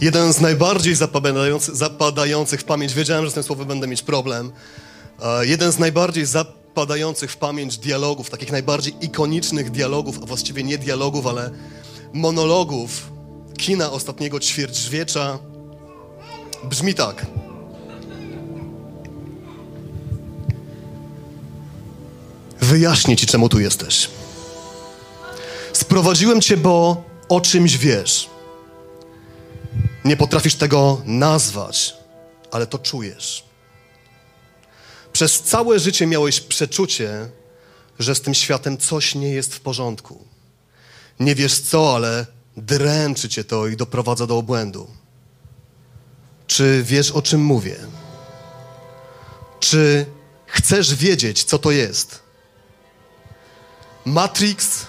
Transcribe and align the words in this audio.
Jeden 0.00 0.32
z 0.32 0.40
najbardziej 0.40 0.94
zapadający, 0.94 1.76
zapadających 1.76 2.60
w 2.60 2.64
pamięć, 2.64 2.94
wiedziałem, 2.94 3.24
że 3.24 3.30
z 3.30 3.34
tym 3.34 3.42
słowem 3.42 3.68
będę 3.68 3.86
mieć 3.86 4.02
problem. 4.02 4.52
E, 5.22 5.46
jeden 5.46 5.72
z 5.72 5.78
najbardziej 5.78 6.26
zapadających 6.26 7.30
w 7.32 7.36
pamięć 7.36 7.78
dialogów, 7.78 8.30
takich 8.30 8.52
najbardziej 8.52 8.94
ikonicznych 9.00 9.70
dialogów, 9.70 10.18
a 10.22 10.26
właściwie 10.26 10.62
nie 10.62 10.78
dialogów, 10.78 11.26
ale 11.26 11.50
monologów 12.12 13.12
kina 13.58 13.90
ostatniego 13.90 14.40
ćwierćwiecza 14.40 15.38
brzmi 16.64 16.94
tak. 16.94 17.26
Wyjaśnię 22.60 23.16
ci, 23.16 23.26
czemu 23.26 23.48
tu 23.48 23.60
jesteś. 23.60 24.08
Sprowadziłem 25.72 26.40
cię, 26.40 26.56
bo 26.56 27.02
o 27.28 27.40
czymś 27.40 27.76
wiesz. 27.76 28.35
Nie 30.06 30.16
potrafisz 30.16 30.54
tego 30.54 31.02
nazwać, 31.04 31.94
ale 32.50 32.66
to 32.66 32.78
czujesz. 32.78 33.44
Przez 35.12 35.42
całe 35.42 35.78
życie 35.78 36.06
miałeś 36.06 36.40
przeczucie, 36.40 37.28
że 37.98 38.14
z 38.14 38.20
tym 38.20 38.34
światem 38.34 38.78
coś 38.78 39.14
nie 39.14 39.30
jest 39.30 39.54
w 39.54 39.60
porządku. 39.60 40.24
Nie 41.20 41.34
wiesz 41.34 41.60
co, 41.60 41.96
ale 41.96 42.26
dręczy 42.56 43.28
cię 43.28 43.44
to 43.44 43.66
i 43.66 43.76
doprowadza 43.76 44.26
do 44.26 44.36
obłędu. 44.38 44.90
Czy 46.46 46.82
wiesz, 46.84 47.10
o 47.10 47.22
czym 47.22 47.40
mówię? 47.40 47.76
Czy 49.60 50.06
chcesz 50.46 50.94
wiedzieć, 50.94 51.44
co 51.44 51.58
to 51.58 51.70
jest? 51.70 52.22
Matrix 54.04 54.86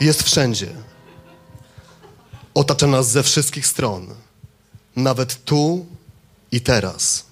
jest 0.00 0.22
wszędzie. 0.22 0.68
Otacza 2.54 2.86
nas 2.86 3.10
ze 3.10 3.22
wszystkich 3.22 3.66
stron, 3.66 4.23
nawet 4.96 5.44
tu 5.44 5.86
i 6.52 6.60
teraz. 6.60 7.24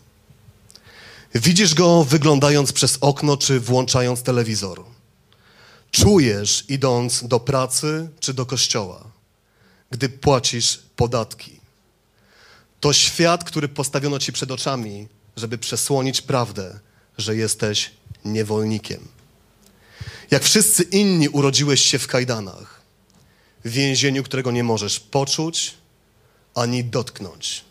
Widzisz 1.35 1.75
go 1.75 2.05
wyglądając 2.05 2.73
przez 2.73 2.99
okno 3.01 3.37
czy 3.37 3.61
włączając 3.61 4.23
telewizor. 4.23 4.85
Czujesz 5.91 6.65
idąc 6.69 7.25
do 7.29 7.41
pracy 7.41 8.09
czy 8.21 8.35
do 8.35 8.47
kościoła, 8.47 9.05
gdy 9.91 10.09
płacisz 10.09 10.79
podatki. 10.97 11.61
To 12.81 12.93
świat, 12.93 13.45
który 13.45 13.69
postawiono 13.69 14.19
ci 14.19 14.33
przed 14.33 14.51
oczami, 14.51 15.09
żeby 15.37 15.59
przesłonić 15.59 16.21
prawdę, 16.21 16.81
że 17.19 17.37
jesteś 17.37 17.91
niewolnikiem. 18.25 19.09
Jak 20.31 20.43
wszyscy 20.43 20.83
inni 20.83 21.29
urodziłeś 21.29 21.81
się 21.81 21.99
w 21.99 22.07
kajdanach, 22.07 22.81
w 23.65 23.71
więzieniu, 23.71 24.23
którego 24.23 24.51
nie 24.51 24.65
możesz 24.65 25.01
poczuć 25.01 25.75
ani 26.55 26.85
dotknąć, 26.85 27.65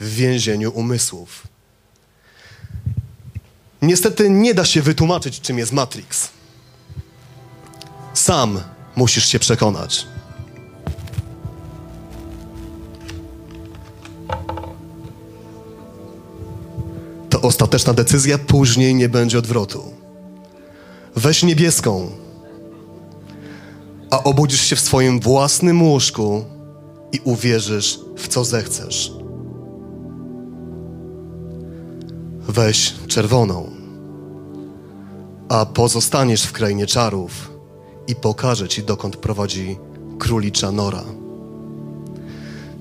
w 0.00 0.14
więzieniu 0.14 0.70
umysłów. 0.70 1.46
Niestety 3.82 4.30
nie 4.30 4.54
da 4.54 4.64
się 4.64 4.82
wytłumaczyć, 4.82 5.40
czym 5.40 5.58
jest 5.58 5.72
Matrix. 5.72 6.28
Sam 8.14 8.60
musisz 8.96 9.28
się 9.28 9.38
przekonać. 9.38 10.06
To 17.30 17.40
ostateczna 17.40 17.92
decyzja, 17.92 18.38
później 18.38 18.94
nie 18.94 19.08
będzie 19.08 19.38
odwrotu. 19.38 19.94
Weź 21.16 21.42
niebieską, 21.42 22.10
a 24.10 24.22
obudzisz 24.22 24.60
się 24.60 24.76
w 24.76 24.80
swoim 24.80 25.20
własnym 25.20 25.82
łóżku 25.82 26.44
i 27.12 27.20
uwierzysz 27.24 28.00
w 28.16 28.28
co 28.28 28.44
zechcesz. 28.44 29.12
Weź 32.48 32.94
czerwoną, 33.06 33.70
a 35.48 35.66
pozostaniesz 35.66 36.42
w 36.42 36.52
krainie 36.52 36.86
czarów 36.86 37.52
i 38.08 38.14
pokażę 38.14 38.68
ci, 38.68 38.82
dokąd 38.82 39.16
prowadzi 39.16 39.78
królicza 40.18 40.72
nora. 40.72 41.04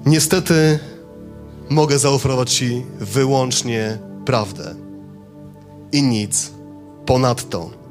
Niestety 0.05 0.79
mogę 1.69 1.99
zaoferować 1.99 2.53
ci 2.53 2.85
wyłącznie 2.99 3.99
prawdę 4.25 4.75
i 5.91 6.03
nic 6.03 6.51
ponadto. 7.05 7.84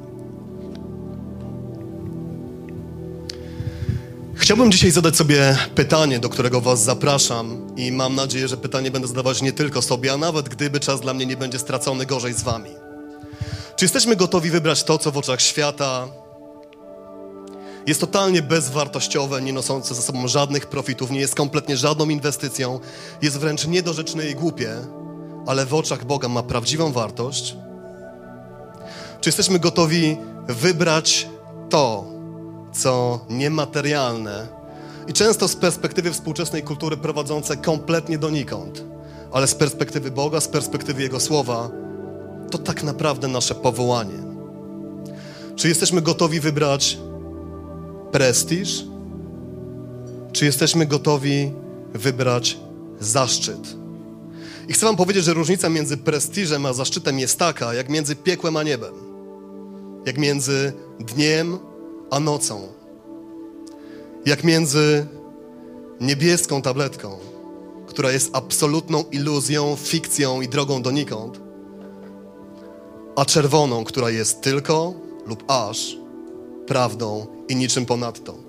Chciałbym 4.44 4.72
dzisiaj 4.72 4.90
zadać 4.90 5.16
sobie 5.16 5.56
pytanie, 5.74 6.18
do 6.18 6.28
którego 6.28 6.60
Was 6.60 6.82
zapraszam, 6.82 7.76
i 7.76 7.92
mam 7.92 8.14
nadzieję, 8.14 8.48
że 8.48 8.56
pytanie 8.56 8.90
będę 8.90 9.08
zadawać 9.08 9.42
nie 9.42 9.52
tylko 9.52 9.82
sobie, 9.82 10.12
a 10.12 10.16
nawet 10.16 10.48
gdyby 10.48 10.80
czas 10.80 11.00
dla 11.00 11.14
mnie 11.14 11.26
nie 11.26 11.36
będzie 11.36 11.58
stracony 11.58 12.06
gorzej 12.06 12.32
z 12.32 12.42
Wami. 12.42 12.70
Czy 13.76 13.84
jesteśmy 13.84 14.16
gotowi 14.16 14.50
wybrać 14.50 14.84
to, 14.84 14.98
co 14.98 15.12
w 15.12 15.18
oczach 15.18 15.40
świata 15.40 16.08
jest 17.86 18.00
totalnie 18.00 18.42
bezwartościowe, 18.42 19.42
nie 19.42 19.52
noszące 19.52 19.94
ze 19.94 20.02
sobą 20.02 20.28
żadnych 20.28 20.66
profitów, 20.66 21.10
nie 21.10 21.20
jest 21.20 21.34
kompletnie 21.34 21.76
żadną 21.76 22.08
inwestycją, 22.08 22.80
jest 23.22 23.38
wręcz 23.38 23.66
niedorzeczne 23.66 24.28
i 24.28 24.34
głupie, 24.34 24.70
ale 25.46 25.66
w 25.66 25.74
oczach 25.74 26.04
Boga 26.04 26.28
ma 26.28 26.42
prawdziwą 26.42 26.92
wartość? 26.92 27.56
Czy 29.20 29.28
jesteśmy 29.28 29.58
gotowi 29.58 30.16
wybrać 30.48 31.28
to, 31.70 32.13
co 32.74 33.20
niematerialne 33.30 34.48
i 35.08 35.12
często 35.12 35.48
z 35.48 35.56
perspektywy 35.56 36.12
współczesnej 36.12 36.62
kultury 36.62 36.96
prowadzące 36.96 37.56
kompletnie 37.56 38.18
donikąd, 38.18 38.84
ale 39.32 39.46
z 39.46 39.54
perspektywy 39.54 40.10
Boga, 40.10 40.40
z 40.40 40.48
perspektywy 40.48 41.02
Jego 41.02 41.20
słowa, 41.20 41.70
to 42.50 42.58
tak 42.58 42.82
naprawdę 42.82 43.28
nasze 43.28 43.54
powołanie. 43.54 44.18
Czy 45.56 45.68
jesteśmy 45.68 46.02
gotowi 46.02 46.40
wybrać 46.40 46.98
prestiż? 48.12 48.84
Czy 50.32 50.44
jesteśmy 50.44 50.86
gotowi 50.86 51.52
wybrać 51.94 52.58
zaszczyt? 53.00 53.76
I 54.68 54.72
chcę 54.72 54.86
Wam 54.86 54.96
powiedzieć, 54.96 55.24
że 55.24 55.34
różnica 55.34 55.68
między 55.68 55.96
prestiżem 55.96 56.66
a 56.66 56.72
zaszczytem 56.72 57.18
jest 57.18 57.38
taka, 57.38 57.74
jak 57.74 57.88
między 57.88 58.16
piekłem 58.16 58.56
a 58.56 58.62
niebem, 58.62 58.94
jak 60.06 60.18
między 60.18 60.72
dniem 61.00 61.58
a 62.10 62.20
nocą. 62.20 62.68
Jak 64.26 64.44
między 64.44 65.06
niebieską 66.00 66.62
tabletką, 66.62 67.18
która 67.86 68.12
jest 68.12 68.30
absolutną 68.36 69.04
iluzją, 69.12 69.76
fikcją 69.76 70.40
i 70.40 70.48
drogą 70.48 70.82
donikąd, 70.82 71.40
a 73.16 73.24
czerwoną, 73.24 73.84
która 73.84 74.10
jest 74.10 74.40
tylko 74.40 74.94
lub 75.26 75.44
aż 75.50 75.96
prawdą 76.66 77.26
i 77.48 77.56
niczym 77.56 77.86
ponadto. 77.86 78.43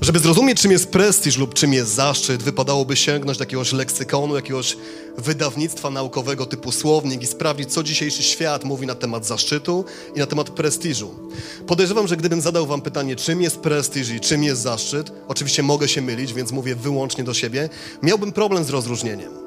Żeby 0.00 0.18
zrozumieć, 0.18 0.60
czym 0.60 0.72
jest 0.72 0.90
prestiż 0.90 1.36
lub 1.38 1.54
czym 1.54 1.72
jest 1.72 1.94
zaszczyt, 1.94 2.42
wypadałoby 2.42 2.96
sięgnąć 2.96 3.38
do 3.38 3.42
jakiegoś 3.44 3.72
leksykonu, 3.72 4.36
jakiegoś 4.36 4.76
wydawnictwa 5.18 5.90
naukowego 5.90 6.46
typu 6.46 6.72
słownik 6.72 7.22
i 7.22 7.26
sprawdzić, 7.26 7.72
co 7.72 7.82
dzisiejszy 7.82 8.22
świat 8.22 8.64
mówi 8.64 8.86
na 8.86 8.94
temat 8.94 9.26
zaszczytu 9.26 9.84
i 10.16 10.18
na 10.18 10.26
temat 10.26 10.50
prestiżu. 10.50 11.14
Podejrzewam, 11.66 12.08
że 12.08 12.16
gdybym 12.16 12.40
zadał 12.40 12.66
wam 12.66 12.80
pytanie, 12.80 13.16
czym 13.16 13.42
jest 13.42 13.60
prestiż 13.60 14.10
i 14.10 14.20
czym 14.20 14.44
jest 14.44 14.62
zaszczyt, 14.62 15.12
oczywiście 15.28 15.62
mogę 15.62 15.88
się 15.88 16.02
mylić, 16.02 16.32
więc 16.32 16.52
mówię 16.52 16.74
wyłącznie 16.76 17.24
do 17.24 17.34
siebie, 17.34 17.68
miałbym 18.02 18.32
problem 18.32 18.64
z 18.64 18.70
rozróżnieniem. 18.70 19.43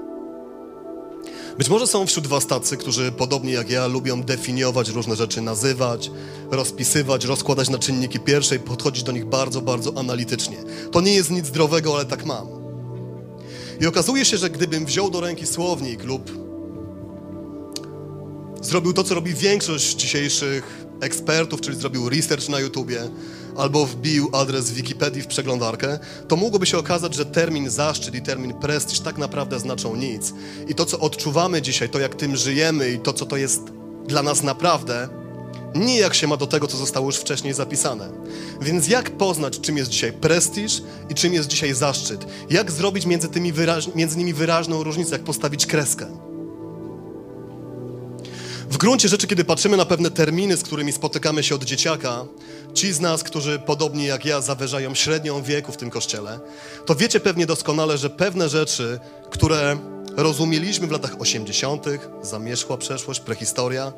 Być 1.57 1.69
może 1.69 1.87
są 1.87 2.05
wśród 2.05 2.27
Was 2.27 2.47
tacy, 2.47 2.77
którzy 2.77 3.11
podobnie 3.11 3.53
jak 3.53 3.69
ja 3.69 3.87
lubią 3.87 4.23
definiować 4.23 4.89
różne 4.89 5.15
rzeczy, 5.15 5.41
nazywać, 5.41 6.11
rozpisywać, 6.51 7.25
rozkładać 7.25 7.69
na 7.69 7.79
czynniki 7.79 8.19
pierwsze 8.19 8.55
i 8.55 8.59
podchodzić 8.59 9.03
do 9.03 9.11
nich 9.11 9.25
bardzo, 9.25 9.61
bardzo 9.61 9.97
analitycznie. 9.97 10.57
To 10.91 11.01
nie 11.01 11.13
jest 11.13 11.31
nic 11.31 11.45
zdrowego, 11.45 11.95
ale 11.95 12.05
tak 12.05 12.25
mam. 12.25 12.47
I 13.81 13.87
okazuje 13.87 14.25
się, 14.25 14.37
że 14.37 14.49
gdybym 14.49 14.85
wziął 14.85 15.09
do 15.09 15.21
ręki 15.21 15.45
słownik 15.45 16.03
lub 16.03 16.31
zrobił 18.61 18.93
to, 18.93 19.03
co 19.03 19.15
robi 19.15 19.33
większość 19.33 19.95
dzisiejszych 19.95 20.85
ekspertów, 21.01 21.61
czyli 21.61 21.77
zrobił 21.77 22.09
research 22.09 22.49
na 22.49 22.59
YouTubie, 22.59 23.09
albo 23.57 23.85
wbił 23.85 24.29
adres 24.33 24.71
Wikipedii 24.71 25.21
w 25.21 25.27
przeglądarkę, 25.27 25.99
to 26.27 26.35
mogłoby 26.35 26.65
się 26.65 26.77
okazać, 26.77 27.15
że 27.15 27.25
termin 27.25 27.69
zaszczyt 27.69 28.15
i 28.15 28.21
termin 28.21 28.53
prestiż 28.53 28.99
tak 28.99 29.17
naprawdę 29.17 29.59
znaczą 29.59 29.95
nic. 29.95 30.33
I 30.67 30.75
to, 30.75 30.85
co 30.85 30.99
odczuwamy 30.99 31.61
dzisiaj, 31.61 31.89
to 31.89 31.99
jak 31.99 32.15
tym 32.15 32.35
żyjemy 32.35 32.91
i 32.91 32.99
to, 32.99 33.13
co 33.13 33.25
to 33.25 33.37
jest 33.37 33.61
dla 34.07 34.23
nas 34.23 34.43
naprawdę, 34.43 35.09
nijak 35.75 36.13
się 36.13 36.27
ma 36.27 36.37
do 36.37 36.47
tego, 36.47 36.67
co 36.67 36.77
zostało 36.77 37.05
już 37.05 37.15
wcześniej 37.15 37.53
zapisane. 37.53 38.09
Więc 38.61 38.87
jak 38.87 39.11
poznać, 39.11 39.59
czym 39.59 39.77
jest 39.77 39.91
dzisiaj 39.91 40.13
prestiż 40.13 40.81
i 41.09 41.13
czym 41.13 41.33
jest 41.33 41.47
dzisiaj 41.47 41.73
zaszczyt? 41.73 42.25
Jak 42.49 42.71
zrobić 42.71 43.05
między, 43.05 43.27
tymi 43.27 43.53
wyraź, 43.53 43.89
między 43.95 44.17
nimi 44.17 44.33
wyraźną 44.33 44.83
różnicę, 44.83 45.11
jak 45.11 45.23
postawić 45.23 45.65
kreskę? 45.65 46.26
W 48.77 48.79
gruncie 48.79 49.09
rzeczy, 49.09 49.27
kiedy 49.27 49.43
patrzymy 49.43 49.77
na 49.77 49.85
pewne 49.85 50.11
terminy, 50.11 50.57
z 50.57 50.63
którymi 50.63 50.91
spotykamy 50.91 51.43
się 51.43 51.55
od 51.55 51.63
dzieciaka, 51.63 52.25
ci 52.73 52.93
z 52.93 52.99
nas, 52.99 53.23
którzy 53.23 53.59
podobnie 53.59 54.05
jak 54.05 54.25
ja 54.25 54.41
zawyżają 54.41 54.95
średnią 54.95 55.43
wieku 55.43 55.71
w 55.71 55.77
tym 55.77 55.89
kościele, 55.89 56.39
to 56.85 56.95
wiecie 56.95 57.19
pewnie 57.19 57.45
doskonale, 57.45 57.97
że 57.97 58.09
pewne 58.09 58.49
rzeczy, 58.49 58.99
które 59.29 59.77
rozumieliśmy 60.17 60.87
w 60.87 60.91
latach 60.91 61.21
80., 61.21 61.85
zamierzchła 62.21 62.77
przeszłość, 62.77 63.19
prehistoria, 63.19 63.93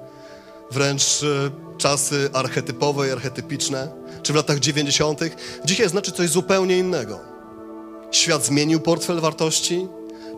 wręcz 0.72 1.24
e, 1.24 1.52
czasy 1.78 2.30
archetypowe 2.34 3.08
i 3.08 3.12
archetypiczne, 3.12 3.88
czy 4.24 4.34
w 4.34 4.36
latach 4.36 4.60
90., 4.60 5.20
dzisiaj 5.66 5.90
znaczy 5.90 6.12
coś 6.12 6.30
zupełnie 6.30 6.78
innego. 6.78 7.20
Świat 8.12 8.46
zmienił 8.46 8.80
portfel 8.80 9.20
wartości, 9.20 9.88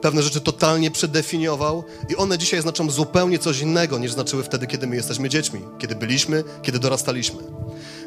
pewne 0.02 0.24
rzeczy 0.24 0.42
totalnie 0.42 0.92
przedefiniował 0.92 1.84
i 2.10 2.16
one 2.16 2.38
dzisiaj 2.38 2.62
znaczą 2.62 2.90
zupełnie 2.90 3.40
coś 3.40 3.60
innego 3.60 4.00
niż 4.00 4.12
znaczyły 4.12 4.44
wtedy, 4.44 4.68
kiedy 4.68 4.88
my 4.88 4.96
jesteśmy 4.96 5.30
dziećmi, 5.30 5.62
kiedy 5.80 5.96
byliśmy, 5.96 6.44
kiedy 6.62 6.80
dorastaliśmy. 6.80 7.40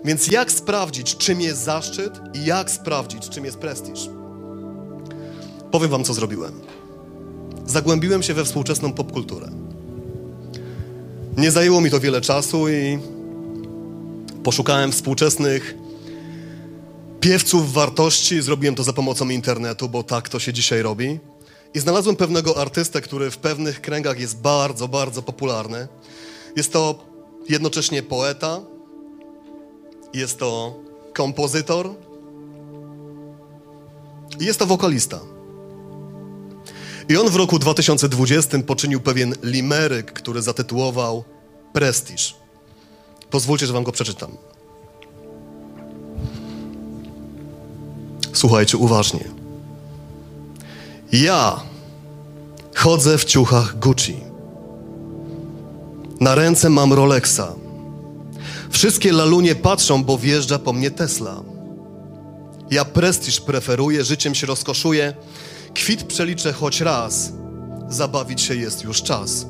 Więc 0.05 0.27
jak 0.27 0.53
sprawdzić, 0.53 1.17
czym 1.17 1.41
jest 1.41 1.63
zaszczyt 1.63 2.21
i 2.35 2.45
jak 2.45 2.71
sprawdzić, 2.71 3.29
czym 3.29 3.45
jest 3.45 3.59
prestiż? 3.59 4.09
Powiem 5.71 5.91
wam, 5.91 6.05
co 6.05 6.15
zrobiłem. 6.15 6.61
Zagłębiłem 7.67 8.23
się 8.23 8.35
we 8.35 8.45
współczesną 8.45 8.93
popkulturę. 8.93 9.51
Nie 11.37 11.51
zajęło 11.51 11.81
mi 11.81 11.91
to 11.91 12.01
wiele 12.01 12.21
czasu 12.21 12.69
i 12.69 12.99
poszukałem 14.43 14.93
współczesnych 14.93 15.75
piewców 17.21 17.73
wartości. 17.73 18.43
Zrobiłem 18.43 18.75
to 18.75 18.83
za 18.83 18.93
pomocą 18.93 19.29
internetu, 19.29 19.89
bo 19.89 20.03
tak 20.03 20.29
to 20.29 20.39
się 20.39 20.53
dzisiaj 20.53 20.83
robi. 20.83 21.19
I 21.75 21.81
znalazłem 21.81 22.17
pewnego 22.17 22.61
artystę, 22.61 23.01
który 23.01 23.31
w 23.31 23.39
pewnych 23.39 23.81
kręgach 23.81 24.21
jest 24.21 24.41
bardzo, 24.41 24.89
bardzo 24.89 25.23
popularny. 25.23 25.89
Jest 26.57 26.73
to 26.73 27.05
jednocześnie 27.49 28.03
poeta, 28.03 28.61
jest 30.15 30.39
to 30.39 30.75
kompozytor 31.13 31.91
i 34.41 34.45
jest 34.45 34.59
to 34.59 34.67
wokalista. 34.67 35.21
I 37.09 37.17
on 37.17 37.29
w 37.29 37.37
roku 37.37 37.59
2020 37.59 38.59
poczynił 38.59 39.01
pewien 39.01 39.35
limeryk, 39.43 40.13
który 40.13 40.43
zatytułował 40.43 41.25
Prestiż. 41.73 42.37
Pozwólcie, 43.31 43.67
że 43.67 43.73
wam 43.73 43.85
go 43.85 43.93
przeczytam. 43.93 44.37
Słuchajcie 48.33 48.77
uważnie. 48.79 49.44
Ja 51.23 51.61
chodzę 52.75 53.19
w 53.19 53.25
ciuchach 53.25 53.79
Gucci. 53.79 54.17
Na 56.21 56.35
ręce 56.35 56.71
mam 56.71 56.93
Rolexa. 56.93 57.55
Wszystkie 58.71 59.13
lalunie 59.13 59.55
patrzą, 59.55 60.05
bo 60.05 60.19
wjeżdża 60.19 60.59
po 60.59 60.73
mnie 60.73 60.91
Tesla. 60.91 61.43
Ja 62.71 62.85
prestiż 62.85 63.41
preferuję, 63.41 64.05
życiem 64.05 64.35
się 64.35 64.47
rozkoszuję. 64.47 65.15
Kwit 65.75 66.05
przeliczę 66.05 66.53
choć 66.53 66.81
raz. 66.81 67.33
Zabawić 67.89 68.41
się 68.41 68.55
jest 68.55 68.85
już 68.85 69.03
czas. 69.03 69.47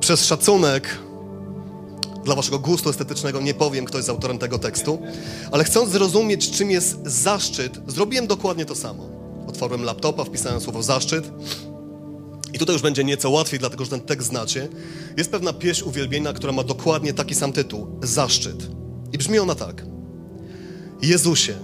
Przez 0.00 0.24
szacunek 0.24 0.98
dla 2.26 2.34
waszego 2.34 2.58
gustu 2.58 2.90
estetycznego 2.90 3.40
nie 3.40 3.54
powiem, 3.54 3.84
kto 3.84 3.98
jest 3.98 4.10
autorem 4.10 4.38
tego 4.38 4.58
tekstu, 4.58 4.98
ale 5.50 5.64
chcąc 5.64 5.90
zrozumieć, 5.90 6.50
czym 6.50 6.70
jest 6.70 6.96
zaszczyt, 7.04 7.80
zrobiłem 7.86 8.26
dokładnie 8.26 8.64
to 8.64 8.74
samo. 8.74 9.08
Otworzyłem 9.46 9.82
laptopa, 9.82 10.24
wpisałem 10.24 10.60
słowo 10.60 10.82
zaszczyt 10.82 11.30
i 12.52 12.58
tutaj 12.58 12.74
już 12.74 12.82
będzie 12.82 13.04
nieco 13.04 13.30
łatwiej, 13.30 13.60
dlatego 13.60 13.84
że 13.84 13.90
ten 13.90 14.00
tekst 14.00 14.28
znacie. 14.28 14.68
Jest 15.16 15.30
pewna 15.30 15.52
pieśń 15.52 15.84
uwielbienia, 15.84 16.32
która 16.32 16.52
ma 16.52 16.64
dokładnie 16.64 17.14
taki 17.14 17.34
sam 17.34 17.52
tytuł 17.52 17.86
Zaszczyt. 18.02 18.66
I 19.12 19.18
brzmi 19.18 19.38
ona 19.38 19.54
tak. 19.54 19.86
Jezusie, 21.02 21.54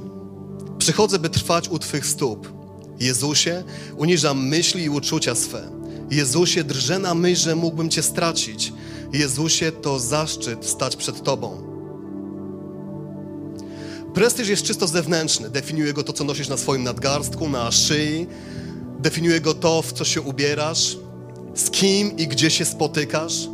przychodzę, 0.78 1.18
by 1.18 1.28
trwać 1.28 1.68
u 1.68 1.78
Twych 1.78 2.06
stóp. 2.06 2.52
Jezusie, 3.00 3.64
uniżam 3.96 4.48
myśli 4.48 4.84
i 4.84 4.90
uczucia 4.90 5.34
swe. 5.34 5.68
Jezusie, 6.10 6.64
drżę 6.64 6.98
na 6.98 7.14
myśl, 7.14 7.42
że 7.42 7.56
mógłbym 7.56 7.90
Cię 7.90 8.02
stracić. 8.02 8.72
Jezusie, 9.12 9.72
to 9.72 9.98
zaszczyt 9.98 10.66
stać 10.66 10.96
przed 10.96 11.22
Tobą. 11.22 11.62
Prestiż 14.14 14.48
jest 14.48 14.62
czysto 14.62 14.86
zewnętrzny. 14.86 15.50
Definiuje 15.50 15.92
go 15.92 16.02
to, 16.02 16.12
co 16.12 16.24
nosisz 16.24 16.48
na 16.48 16.56
swoim 16.56 16.82
nadgarstku, 16.82 17.48
na 17.48 17.70
szyi. 17.70 18.26
Definiuje 18.98 19.40
go 19.40 19.54
to, 19.54 19.82
w 19.82 19.92
co 19.92 20.04
się 20.04 20.20
ubierasz, 20.20 20.96
z 21.54 21.70
kim 21.70 22.16
i 22.16 22.28
gdzie 22.28 22.50
się 22.50 22.64
spotykasz, 22.64 23.48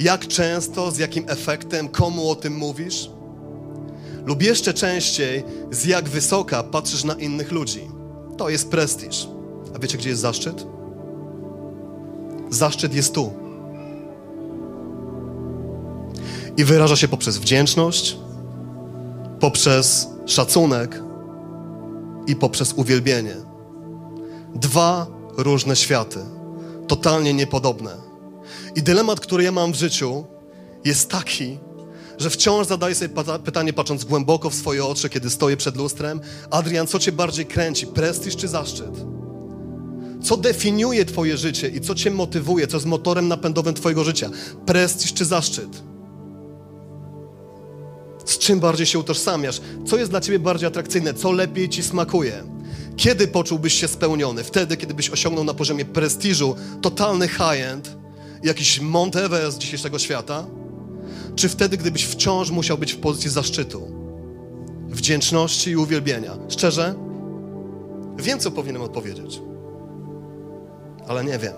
jak 0.00 0.26
często, 0.26 0.90
z 0.90 0.98
jakim 0.98 1.24
efektem, 1.28 1.88
komu 1.88 2.30
o 2.30 2.34
tym 2.34 2.56
mówisz. 2.56 3.10
Lub 4.26 4.42
jeszcze 4.42 4.74
częściej, 4.74 5.44
z 5.70 5.84
jak 5.84 6.08
wysoka 6.08 6.62
patrzysz 6.62 7.04
na 7.04 7.14
innych 7.14 7.52
ludzi. 7.52 7.90
To 8.36 8.48
jest 8.48 8.70
prestiż. 8.70 9.28
A 9.76 9.78
wiecie, 9.78 9.98
gdzie 9.98 10.08
jest 10.08 10.22
zaszczyt? 10.22 10.66
Zaszczyt 12.50 12.94
jest 12.94 13.14
tu. 13.14 13.39
I 16.56 16.64
wyraża 16.64 16.96
się 16.96 17.08
poprzez 17.08 17.38
wdzięczność, 17.38 18.16
poprzez 19.40 20.08
szacunek 20.26 21.02
i 22.26 22.36
poprzez 22.36 22.72
uwielbienie. 22.72 23.36
Dwa 24.54 25.06
różne 25.36 25.76
światy, 25.76 26.18
totalnie 26.88 27.34
niepodobne. 27.34 27.96
I 28.74 28.82
dylemat, 28.82 29.20
który 29.20 29.44
ja 29.44 29.52
mam 29.52 29.72
w 29.72 29.76
życiu, 29.76 30.24
jest 30.84 31.10
taki, 31.10 31.58
że 32.18 32.30
wciąż 32.30 32.66
zadaję 32.66 32.94
sobie 32.94 33.14
pytanie, 33.44 33.72
patrząc 33.72 34.04
głęboko 34.04 34.50
w 34.50 34.54
swoje 34.54 34.84
oczy, 34.84 35.08
kiedy 35.08 35.30
stoję 35.30 35.56
przed 35.56 35.76
lustrem: 35.76 36.20
Adrian, 36.50 36.86
co 36.86 36.98
cię 36.98 37.12
bardziej 37.12 37.46
kręci, 37.46 37.86
prestiż 37.86 38.36
czy 38.36 38.48
zaszczyt? 38.48 39.04
Co 40.22 40.36
definiuje 40.36 41.04
Twoje 41.04 41.36
życie 41.36 41.68
i 41.68 41.80
co 41.80 41.94
Cię 41.94 42.10
motywuje, 42.10 42.66
co 42.66 42.76
jest 42.76 42.86
motorem 42.86 43.28
napędowym 43.28 43.74
Twojego 43.74 44.04
życia? 44.04 44.30
Prestiż 44.66 45.14
czy 45.14 45.24
zaszczyt? 45.24 45.89
Z 48.30 48.38
czym 48.38 48.60
bardziej 48.60 48.86
się 48.86 48.98
utożsamiasz? 48.98 49.60
Co 49.86 49.96
jest 49.98 50.10
dla 50.10 50.20
Ciebie 50.20 50.38
bardziej 50.38 50.68
atrakcyjne? 50.68 51.14
Co 51.14 51.32
lepiej 51.32 51.68
Ci 51.68 51.82
smakuje? 51.82 52.44
Kiedy 52.96 53.28
poczułbyś 53.28 53.74
się 53.74 53.88
spełniony? 53.88 54.44
Wtedy, 54.44 54.76
kiedy 54.76 54.94
byś 54.94 55.10
osiągnął 55.10 55.44
na 55.44 55.54
poziomie 55.54 55.84
prestiżu 55.84 56.56
totalny 56.82 57.28
high-end, 57.28 57.96
jakiś 58.42 58.80
Mount 58.80 59.16
Everest 59.16 59.58
dzisiejszego 59.58 59.98
świata? 59.98 60.46
Czy 61.36 61.48
wtedy, 61.48 61.76
gdybyś 61.76 62.04
wciąż 62.04 62.50
musiał 62.50 62.78
być 62.78 62.92
w 62.92 62.98
pozycji 62.98 63.30
zaszczytu, 63.30 63.88
wdzięczności 64.88 65.70
i 65.70 65.76
uwielbienia? 65.76 66.36
Szczerze? 66.48 66.94
Wiem, 68.16 68.38
co 68.38 68.50
powinienem 68.50 68.82
odpowiedzieć 68.82 69.40
ale 71.10 71.24
nie 71.24 71.38
wiem. 71.38 71.54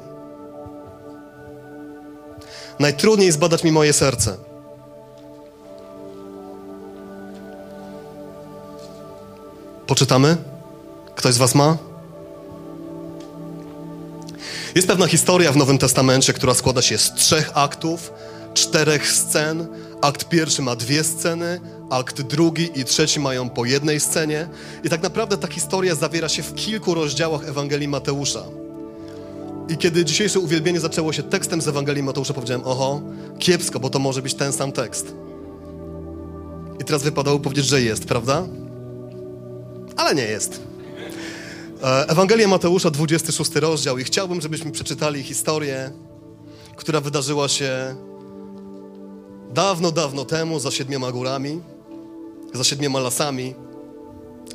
Najtrudniej 2.80 3.32
zbadać 3.32 3.64
mi 3.64 3.72
moje 3.72 3.92
serce. 3.92 4.51
Poczytamy? 9.86 10.36
Ktoś 11.14 11.34
z 11.34 11.38
Was 11.38 11.54
ma? 11.54 11.78
Jest 14.74 14.88
pewna 14.88 15.06
historia 15.06 15.52
w 15.52 15.56
Nowym 15.56 15.78
Testamencie, 15.78 16.32
która 16.32 16.54
składa 16.54 16.82
się 16.82 16.98
z 16.98 17.14
trzech 17.14 17.50
aktów, 17.54 18.12
czterech 18.54 19.10
scen. 19.10 19.66
Akt 20.00 20.28
pierwszy 20.28 20.62
ma 20.62 20.76
dwie 20.76 21.04
sceny, 21.04 21.60
akt 21.90 22.22
drugi 22.22 22.80
i 22.80 22.84
trzeci 22.84 23.20
mają 23.20 23.50
po 23.50 23.64
jednej 23.64 24.00
scenie. 24.00 24.48
I 24.84 24.88
tak 24.88 25.02
naprawdę 25.02 25.36
ta 25.36 25.48
historia 25.48 25.94
zawiera 25.94 26.28
się 26.28 26.42
w 26.42 26.54
kilku 26.54 26.94
rozdziałach 26.94 27.48
Ewangelii 27.48 27.88
Mateusza. 27.88 28.42
I 29.68 29.76
kiedy 29.76 30.04
dzisiejsze 30.04 30.40
uwielbienie 30.40 30.80
zaczęło 30.80 31.12
się 31.12 31.22
tekstem 31.22 31.60
z 31.62 31.68
Ewangelii 31.68 32.02
Mateusza, 32.02 32.34
powiedziałem, 32.34 32.62
oho, 32.64 33.00
kiepsko, 33.38 33.80
bo 33.80 33.90
to 33.90 33.98
może 33.98 34.22
być 34.22 34.34
ten 34.34 34.52
sam 34.52 34.72
tekst. 34.72 35.14
I 36.80 36.84
teraz 36.84 37.02
wypadało 37.02 37.38
powiedzieć, 37.40 37.66
że 37.66 37.82
jest, 37.82 38.04
prawda? 38.04 38.42
Ale 39.96 40.14
nie 40.14 40.22
jest. 40.22 40.60
E, 41.82 42.08
Ewangelia 42.08 42.48
Mateusza, 42.48 42.90
26 42.90 43.54
rozdział 43.54 43.98
i 43.98 44.04
chciałbym, 44.04 44.40
żebyśmy 44.40 44.70
przeczytali 44.70 45.22
historię, 45.22 45.90
która 46.76 47.00
wydarzyła 47.00 47.48
się 47.48 47.96
dawno, 49.50 49.90
dawno 49.90 50.24
temu 50.24 50.60
za 50.60 50.70
siedmioma 50.70 51.12
górami, 51.12 51.60
za 52.54 52.64
siedmioma 52.64 53.00
lasami 53.00 53.54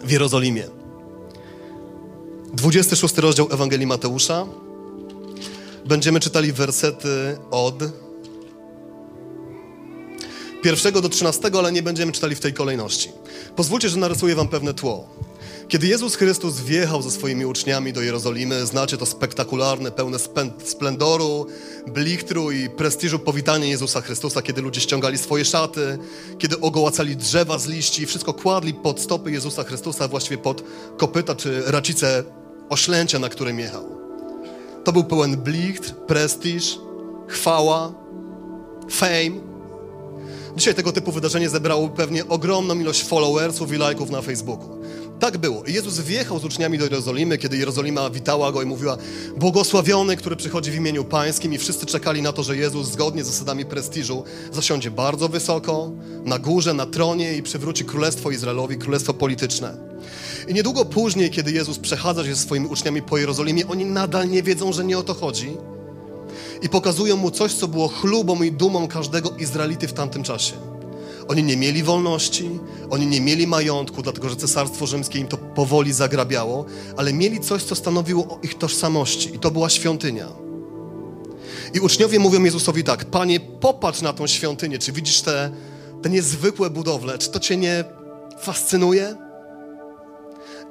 w 0.04 0.12
Jerozolimie. 0.12 0.68
26 2.54 3.18
rozdział 3.18 3.48
Ewangelii 3.52 3.88
Mateusza, 3.88 4.46
Będziemy 5.88 6.20
czytali 6.20 6.54
wersety 6.54 7.38
od 7.52 7.76
pierwszego 10.64 11.02
do 11.02 11.10
trzynastego, 11.10 11.60
ale 11.60 11.72
nie 11.72 11.84
będziemy 11.84 12.12
czytali 12.12 12.36
w 12.36 12.40
tej 12.40 12.54
kolejności. 12.54 13.10
Pozwólcie, 13.56 13.90
że 13.90 13.98
narysuję 13.98 14.36
wam 14.36 14.48
pewne 14.48 14.74
tło. 14.74 15.10
Kiedy 15.68 15.88
Jezus 15.88 16.16
Chrystus 16.16 16.60
wjechał 16.60 17.02
ze 17.02 17.12
swoimi 17.12 17.46
uczniami 17.46 17.94
do 17.94 18.02
Jerozolimy, 18.02 18.66
znacie 18.66 18.98
to 18.98 19.06
spektakularne, 19.06 19.92
pełne 19.92 20.18
splendoru, 20.64 21.48
blichtru 21.88 22.52
i 22.52 22.70
prestiżu 22.70 23.20
powitanie 23.20 23.68
Jezusa 23.68 24.02
Chrystusa, 24.02 24.42
kiedy 24.42 24.62
ludzie 24.62 24.82
ściągali 24.82 25.18
swoje 25.18 25.46
szaty, 25.46 25.98
kiedy 26.38 26.60
ogołacali 26.60 27.16
drzewa 27.16 27.60
z 27.60 27.68
liści, 27.68 28.06
wszystko 28.06 28.34
kładli 28.34 28.74
pod 28.74 29.00
stopy 29.00 29.32
Jezusa 29.32 29.64
Chrystusa, 29.64 30.08
właściwie 30.08 30.38
pod 30.38 30.64
kopyta 30.98 31.36
czy 31.36 31.62
racice 31.66 32.24
oślęcia, 32.70 33.20
na 33.20 33.30
którym 33.30 33.60
jechał. 33.60 33.98
To 34.84 34.94
był 34.94 35.04
pełen 35.04 35.38
blichtr, 35.38 35.94
prestiż, 35.96 36.80
chwała, 37.28 37.94
fame. 38.90 39.48
Dzisiaj 40.56 40.76
tego 40.76 40.92
typu 40.92 41.12
wydarzenie 41.12 41.50
zebrało 41.50 41.90
pewnie 41.90 42.28
ogromną 42.28 42.80
ilość 42.80 43.04
followersów 43.04 43.74
i 43.74 43.78
lajków 43.78 44.10
na 44.10 44.22
Facebooku. 44.22 44.78
Tak 45.20 45.38
było. 45.38 45.64
Jezus 45.68 46.00
wjechał 46.00 46.40
z 46.40 46.46
uczniami 46.46 46.78
do 46.78 46.84
Jerozolimy, 46.84 47.38
kiedy 47.38 47.58
Jerozolima 47.58 48.10
witała 48.10 48.52
go 48.52 48.62
i 48.62 48.66
mówiła 48.66 48.98
błogosławiony, 49.38 50.18
który 50.18 50.36
przychodzi 50.36 50.72
w 50.72 50.76
imieniu 50.76 51.06
pańskim 51.06 51.54
i 51.54 51.58
wszyscy 51.58 51.86
czekali 51.86 52.22
na 52.22 52.34
to, 52.34 52.44
że 52.44 52.58
Jezus 52.58 52.88
zgodnie 52.88 53.24
z 53.24 53.28
zasadami 53.28 53.66
prestiżu 53.66 54.24
zasiądzie 54.52 54.92
bardzo 54.92 55.30
wysoko, 55.30 55.92
na 56.26 56.40
górze, 56.40 56.74
na 56.74 56.86
tronie 56.86 57.36
i 57.36 57.44
przywróci 57.44 57.86
królestwo 57.86 58.32
Izraelowi, 58.32 58.78
królestwo 58.78 59.14
polityczne. 59.14 59.78
I 60.48 60.54
niedługo 60.54 60.86
później, 60.86 61.30
kiedy 61.30 61.52
Jezus 61.52 61.80
przechadza 61.80 62.26
się 62.26 62.36
ze 62.36 62.42
swoimi 62.42 62.68
uczniami 62.68 63.02
po 63.02 63.18
Jerozolimie, 63.18 63.68
oni 63.68 63.86
nadal 63.86 64.30
nie 64.30 64.44
wiedzą, 64.44 64.74
że 64.74 64.86
nie 64.86 64.98
o 64.98 65.04
to 65.04 65.14
chodzi. 65.14 65.58
I 66.62 66.70
pokazują 66.70 67.18
mu 67.18 67.32
coś, 67.32 67.54
co 67.54 67.68
było 67.68 67.88
chlubą 67.88 68.44
i 68.44 68.52
dumą 68.52 68.88
każdego 68.88 69.30
Izraelity 69.30 69.88
w 69.88 69.94
tamtym 69.94 70.24
czasie. 70.24 70.77
Oni 71.28 71.44
nie 71.44 71.58
mieli 71.58 71.84
wolności, 71.84 72.50
oni 72.90 73.08
nie 73.08 73.22
mieli 73.22 73.48
majątku, 73.48 74.02
dlatego 74.02 74.30
że 74.30 74.36
cesarstwo 74.36 74.88
rzymskie 74.88 75.20
im 75.20 75.28
to 75.28 75.38
powoli 75.38 75.94
zagrabiało, 75.94 76.66
ale 76.98 77.14
mieli 77.14 77.40
coś, 77.40 77.64
co 77.64 77.76
stanowiło 77.76 78.24
o 78.24 78.40
ich 78.44 78.58
tożsamości 78.58 79.36
i 79.36 79.40
to 79.40 79.52
była 79.52 79.70
świątynia. 79.70 80.28
I 81.74 81.80
uczniowie 81.80 82.20
mówią 82.20 82.44
Jezusowi 82.44 82.84
tak, 82.84 83.06
Panie, 83.06 83.40
popatrz 83.40 84.02
na 84.02 84.14
tą 84.14 84.28
świątynię, 84.28 84.80
czy 84.80 84.92
widzisz 84.92 85.22
te, 85.22 85.52
te 86.02 86.10
niezwykłe 86.10 86.70
budowle, 86.70 87.18
czy 87.18 87.30
to 87.30 87.40
Cię 87.40 87.58
nie 87.58 87.84
fascynuje? 88.42 89.16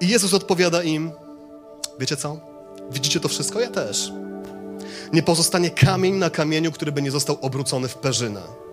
I 0.01 0.09
Jezus 0.09 0.35
odpowiada 0.35 0.83
im, 0.83 1.11
wiecie 2.01 2.17
co? 2.17 2.41
Widzicie 2.91 3.21
to 3.21 3.29
wszystko? 3.29 3.61
Ja 3.61 3.71
też. 3.71 4.13
Nie 5.13 5.23
pozostanie 5.23 5.71
kamień 5.71 6.15
na 6.15 6.31
kamieniu, 6.31 6.73
który 6.73 6.93
by 6.93 7.03
nie 7.03 7.11
został 7.11 7.39
obrócony 7.41 7.89
w 7.89 7.95
perzynę 7.95 8.66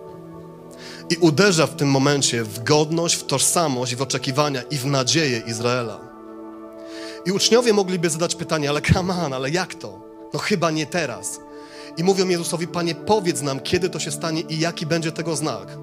i 1.10 1.16
uderza 1.16 1.66
w 1.66 1.76
tym 1.76 1.90
momencie 1.90 2.44
w 2.44 2.64
godność, 2.64 3.14
w 3.14 3.26
tożsamość, 3.26 3.94
w 3.94 4.02
oczekiwania 4.02 4.62
i 4.62 4.76
w 4.78 4.86
nadzieję 4.86 5.42
Izraela. 5.46 6.00
I 7.26 7.32
uczniowie 7.32 7.72
mogliby 7.72 8.10
zadać 8.10 8.34
pytanie, 8.34 8.68
ale 8.68 8.80
kaman, 8.80 9.32
ale 9.32 9.50
jak 9.50 9.74
to? 9.74 10.00
No 10.34 10.40
chyba 10.40 10.70
nie 10.70 10.86
teraz. 10.86 11.40
I 11.96 12.04
mówią 12.04 12.28
Jezusowi, 12.28 12.66
Panie, 12.66 12.94
powiedz 12.94 13.42
nam, 13.42 13.60
kiedy 13.60 13.90
to 13.90 14.00
się 14.00 14.10
stanie 14.10 14.40
i 14.40 14.58
jaki 14.58 14.86
będzie 14.86 15.12
tego 15.12 15.36
znak. 15.36 15.78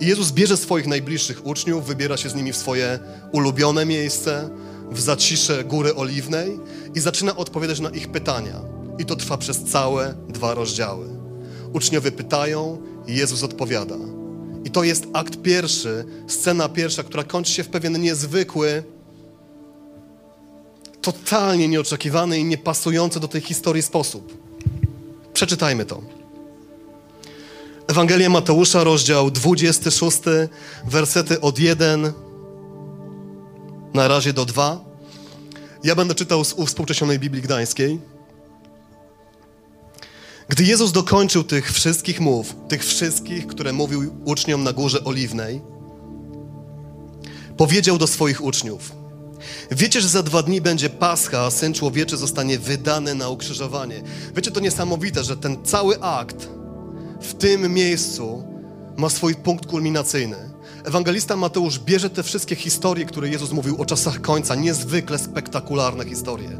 I 0.00 0.06
Jezus 0.06 0.32
bierze 0.32 0.56
swoich 0.56 0.86
najbliższych 0.86 1.46
uczniów, 1.46 1.86
wybiera 1.86 2.16
się 2.16 2.28
z 2.28 2.34
nimi 2.34 2.52
w 2.52 2.56
swoje 2.56 2.98
ulubione 3.32 3.86
miejsce, 3.86 4.50
w 4.90 5.00
zacisze 5.00 5.64
Góry 5.64 5.94
Oliwnej 5.94 6.60
i 6.94 7.00
zaczyna 7.00 7.36
odpowiadać 7.36 7.80
na 7.80 7.90
ich 7.90 8.12
pytania. 8.12 8.60
I 8.98 9.04
to 9.04 9.16
trwa 9.16 9.36
przez 9.36 9.64
całe 9.64 10.14
dwa 10.28 10.54
rozdziały. 10.54 11.06
Uczniowie 11.72 12.12
pytają, 12.12 12.82
Jezus 13.06 13.42
odpowiada. 13.42 14.13
I 14.64 14.70
to 14.70 14.84
jest 14.84 15.06
akt 15.12 15.42
pierwszy, 15.42 16.04
scena 16.26 16.68
pierwsza, 16.68 17.02
która 17.02 17.24
kończy 17.24 17.52
się 17.52 17.64
w 17.64 17.68
pewien 17.68 18.00
niezwykły, 18.00 18.82
totalnie 21.02 21.68
nieoczekiwany 21.68 22.38
i 22.38 22.44
niepasujący 22.44 23.20
do 23.20 23.28
tej 23.28 23.40
historii 23.40 23.82
sposób. 23.82 24.38
Przeczytajmy 25.32 25.84
to. 25.84 26.02
Ewangelia 27.86 28.30
Mateusza, 28.30 28.84
rozdział 28.84 29.30
26, 29.30 30.18
wersety 30.86 31.40
od 31.40 31.58
1 31.58 32.12
na 33.94 34.08
razie 34.08 34.32
do 34.32 34.44
2. 34.44 34.84
Ja 35.84 35.94
będę 35.94 36.14
czytał 36.14 36.44
z 36.44 36.52
uwspółcześnionej 36.52 37.18
Biblii 37.18 37.42
Gdańskiej. 37.42 38.13
Gdy 40.54 40.64
Jezus 40.64 40.92
dokończył 40.92 41.44
tych 41.44 41.72
wszystkich 41.72 42.20
mów, 42.20 42.56
tych 42.68 42.84
wszystkich, 42.84 43.46
które 43.46 43.72
mówił 43.72 44.14
uczniom 44.24 44.64
na 44.64 44.72
górze 44.72 45.04
oliwnej, 45.04 45.60
powiedział 47.56 47.98
do 47.98 48.06
swoich 48.06 48.44
uczniów: 48.44 48.92
Wiecie, 49.70 50.00
że 50.00 50.08
za 50.08 50.22
dwa 50.22 50.42
dni 50.42 50.60
będzie 50.60 50.90
Pascha, 50.90 51.40
a 51.40 51.50
syn 51.50 51.74
człowieczy 51.74 52.16
zostanie 52.16 52.58
wydany 52.58 53.14
na 53.14 53.28
ukrzyżowanie. 53.28 54.02
Wiecie, 54.36 54.50
to 54.50 54.60
niesamowite, 54.60 55.24
że 55.24 55.36
ten 55.36 55.64
cały 55.64 56.00
akt 56.00 56.48
w 57.20 57.34
tym 57.34 57.74
miejscu 57.74 58.44
ma 58.96 59.10
swój 59.10 59.34
punkt 59.34 59.66
kulminacyjny. 59.66 60.53
Ewangelista 60.84 61.36
Mateusz 61.36 61.78
bierze 61.78 62.10
te 62.10 62.22
wszystkie 62.22 62.56
historie, 62.56 63.04
które 63.04 63.28
Jezus 63.28 63.52
mówił 63.52 63.82
o 63.82 63.84
czasach 63.84 64.20
końca, 64.20 64.54
niezwykle 64.54 65.18
spektakularne 65.18 66.04
historie. 66.04 66.58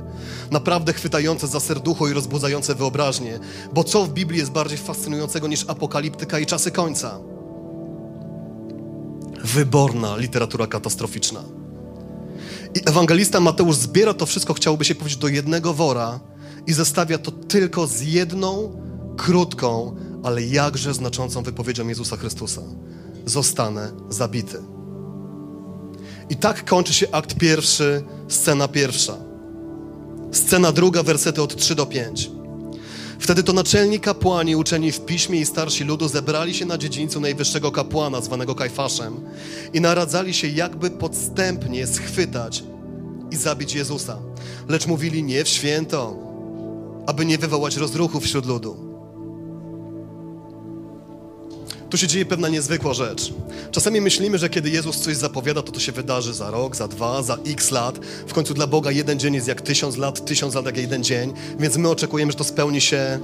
Naprawdę 0.51 0.93
chwytające 0.93 1.47
za 1.47 1.61
serducho 1.61 2.09
i 2.09 2.13
rozbudzające 2.13 2.75
wyobraźnię, 2.75 3.39
bo 3.73 3.85
co 3.85 4.05
w 4.05 4.13
Biblii 4.13 4.39
jest 4.39 4.53
bardziej 4.53 4.79
fascynującego 4.79 5.49
niż 5.49 5.65
apokaliptyka 5.69 6.39
i 6.39 6.47
czasy 6.47 6.71
końca? 6.71 7.21
Wyborna 9.45 10.17
literatura 10.17 10.67
katastroficzna. 10.67 11.43
I 12.75 12.81
ewangelista 12.89 13.41
Mateusz 13.41 13.77
zbiera 13.77 14.15
to 14.15 14.27
wszystko, 14.27 14.55
chciałoby 14.55 14.85
się 14.85 14.95
powiedzieć, 14.95 15.19
do 15.19 15.29
jednego 15.29 15.75
wora 15.75 16.21
i 16.67 16.73
zestawia 16.73 17.19
to 17.19 17.31
tylko 17.31 17.87
z 17.87 18.01
jedną, 18.01 18.81
krótką, 19.17 19.97
ale 20.23 20.43
jakże 20.43 20.95
znaczącą 20.95 21.43
wypowiedzią 21.43 21.89
Jezusa 21.89 22.17
Chrystusa 22.17 22.63
zostanę 23.25 23.93
zabity. 24.09 24.59
I 26.31 26.37
tak 26.37 26.65
kończy 26.65 26.95
się 26.95 27.07
akt 27.13 27.35
pierwszy, 27.35 28.03
scena 28.29 28.69
pierwsza. 28.69 29.17
Scena 30.33 30.73
druga, 30.73 31.03
wersety 31.03 31.43
od 31.43 31.57
3 31.57 31.75
do 31.75 31.87
5. 31.87 32.31
Wtedy 33.19 33.43
to 33.43 33.53
naczelni 33.53 34.01
kapłani, 34.01 34.57
uczeni 34.57 34.93
w 34.93 35.01
piśmie 35.01 35.41
i 35.41 35.47
starsi 35.47 35.85
ludu 35.85 36.09
zebrali 36.09 36.55
się 36.55 36.67
na 36.67 36.79
dziedzińcu 36.79 37.21
najwyższego 37.21 37.73
kapłana, 37.73 38.21
zwanego 38.21 38.55
Kajfaszem, 38.55 39.21
i 39.73 39.81
naradzali 39.81 40.35
się, 40.35 40.49
jakby 40.49 40.91
podstępnie 40.91 41.87
schwytać 41.87 42.65
i 43.31 43.37
zabić 43.37 43.75
Jezusa. 43.75 44.19
Lecz 44.69 44.87
mówili 44.87 45.23
nie 45.23 45.45
w 45.45 45.49
święto, 45.49 46.17
aby 47.07 47.25
nie 47.25 47.39
wywołać 47.39 47.77
rozruchu 47.77 48.21
wśród 48.21 48.47
ludu. 48.47 48.94
Tu 51.95 51.99
się 51.99 52.07
dzieje 52.07 52.27
pewna 52.27 52.49
niezwykła 52.49 52.95
rzecz. 52.95 53.33
Czasami 53.71 54.01
myślimy, 54.01 54.39
że 54.39 54.49
kiedy 54.49 54.71
Jezus 54.71 55.01
coś 55.01 55.17
zapowiada, 55.17 55.63
to 55.63 55.73
to 55.73 55.81
się 55.81 55.93
wydarzy 55.93 56.35
za 56.35 56.51
rok, 56.51 56.77
za 56.77 56.89
dwa, 56.89 57.23
za 57.23 57.39
x 57.47 57.71
lat. 57.71 57.99
W 58.27 58.33
końcu 58.33 58.55
dla 58.55 58.67
Boga 58.67 58.91
jeden 58.91 59.19
dzień 59.19 59.35
jest 59.35 59.49
jak 59.49 59.61
tysiąc 59.61 59.97
lat, 59.97 60.25
tysiąc 60.25 60.55
lat 60.55 60.67
jak 60.67 60.77
jeden 60.77 61.05
dzień, 61.05 61.33
więc 61.59 61.77
my 61.77 61.89
oczekujemy, 61.89 62.33
że 62.33 62.39
to 62.39 62.45
spełni 62.45 62.81
się 62.81 63.21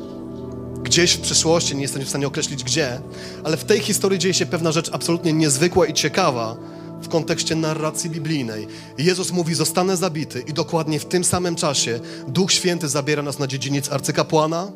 gdzieś 0.83 1.13
w 1.13 1.21
przyszłości, 1.21 1.77
nie 1.77 1.83
jesteśmy 1.83 2.07
w 2.07 2.09
stanie 2.09 2.27
określić 2.27 2.65
gdzie, 2.65 3.01
ale 3.45 3.57
w 3.57 3.65
tej 3.65 3.81
historii 3.81 4.19
dzieje 4.19 4.35
się 4.35 4.47
pewna 4.47 4.73
rzecz 4.73 4.91
absolutnie 4.93 5.33
niezwykła 5.33 5.87
i 5.87 5.95
ciekawa 5.95 6.57
w 7.03 7.09
kontekście 7.09 7.55
narracji 7.55 8.11
biblijnej. 8.11 8.67
Jezus 8.99 9.33
mówi, 9.33 9.55
zostanę 9.55 9.97
zabity 9.97 10.45
i 10.47 10.53
dokładnie 10.53 11.01
w 11.01 11.05
tym 11.05 11.25
samym 11.25 11.57
czasie 11.57 12.01
Duch 12.29 12.53
Święty 12.53 12.89
zabiera 12.89 13.23
nas 13.23 13.39
na 13.39 13.47
dziedziniec 13.47 13.93
arcykapłana, 13.93 14.73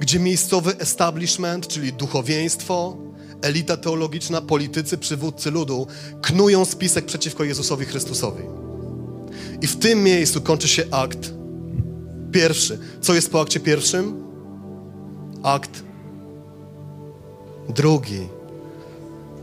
gdzie 0.00 0.18
miejscowy 0.18 0.78
establishment, 0.78 1.68
czyli 1.68 1.92
duchowieństwo, 1.92 3.09
elita 3.42 3.76
teologiczna, 3.76 4.40
politycy, 4.40 4.98
przywódcy 4.98 5.50
ludu 5.50 5.86
knują 6.22 6.64
spisek 6.64 7.04
przeciwko 7.04 7.44
Jezusowi 7.44 7.84
Chrystusowi. 7.84 8.42
I 9.62 9.66
w 9.66 9.76
tym 9.76 10.02
miejscu 10.02 10.40
kończy 10.40 10.68
się 10.68 10.84
akt 10.90 11.32
pierwszy. 12.32 12.78
Co 13.00 13.14
jest 13.14 13.30
po 13.30 13.40
akcie 13.40 13.60
pierwszym? 13.60 14.24
Akt 15.42 15.82
drugi. 17.68 18.28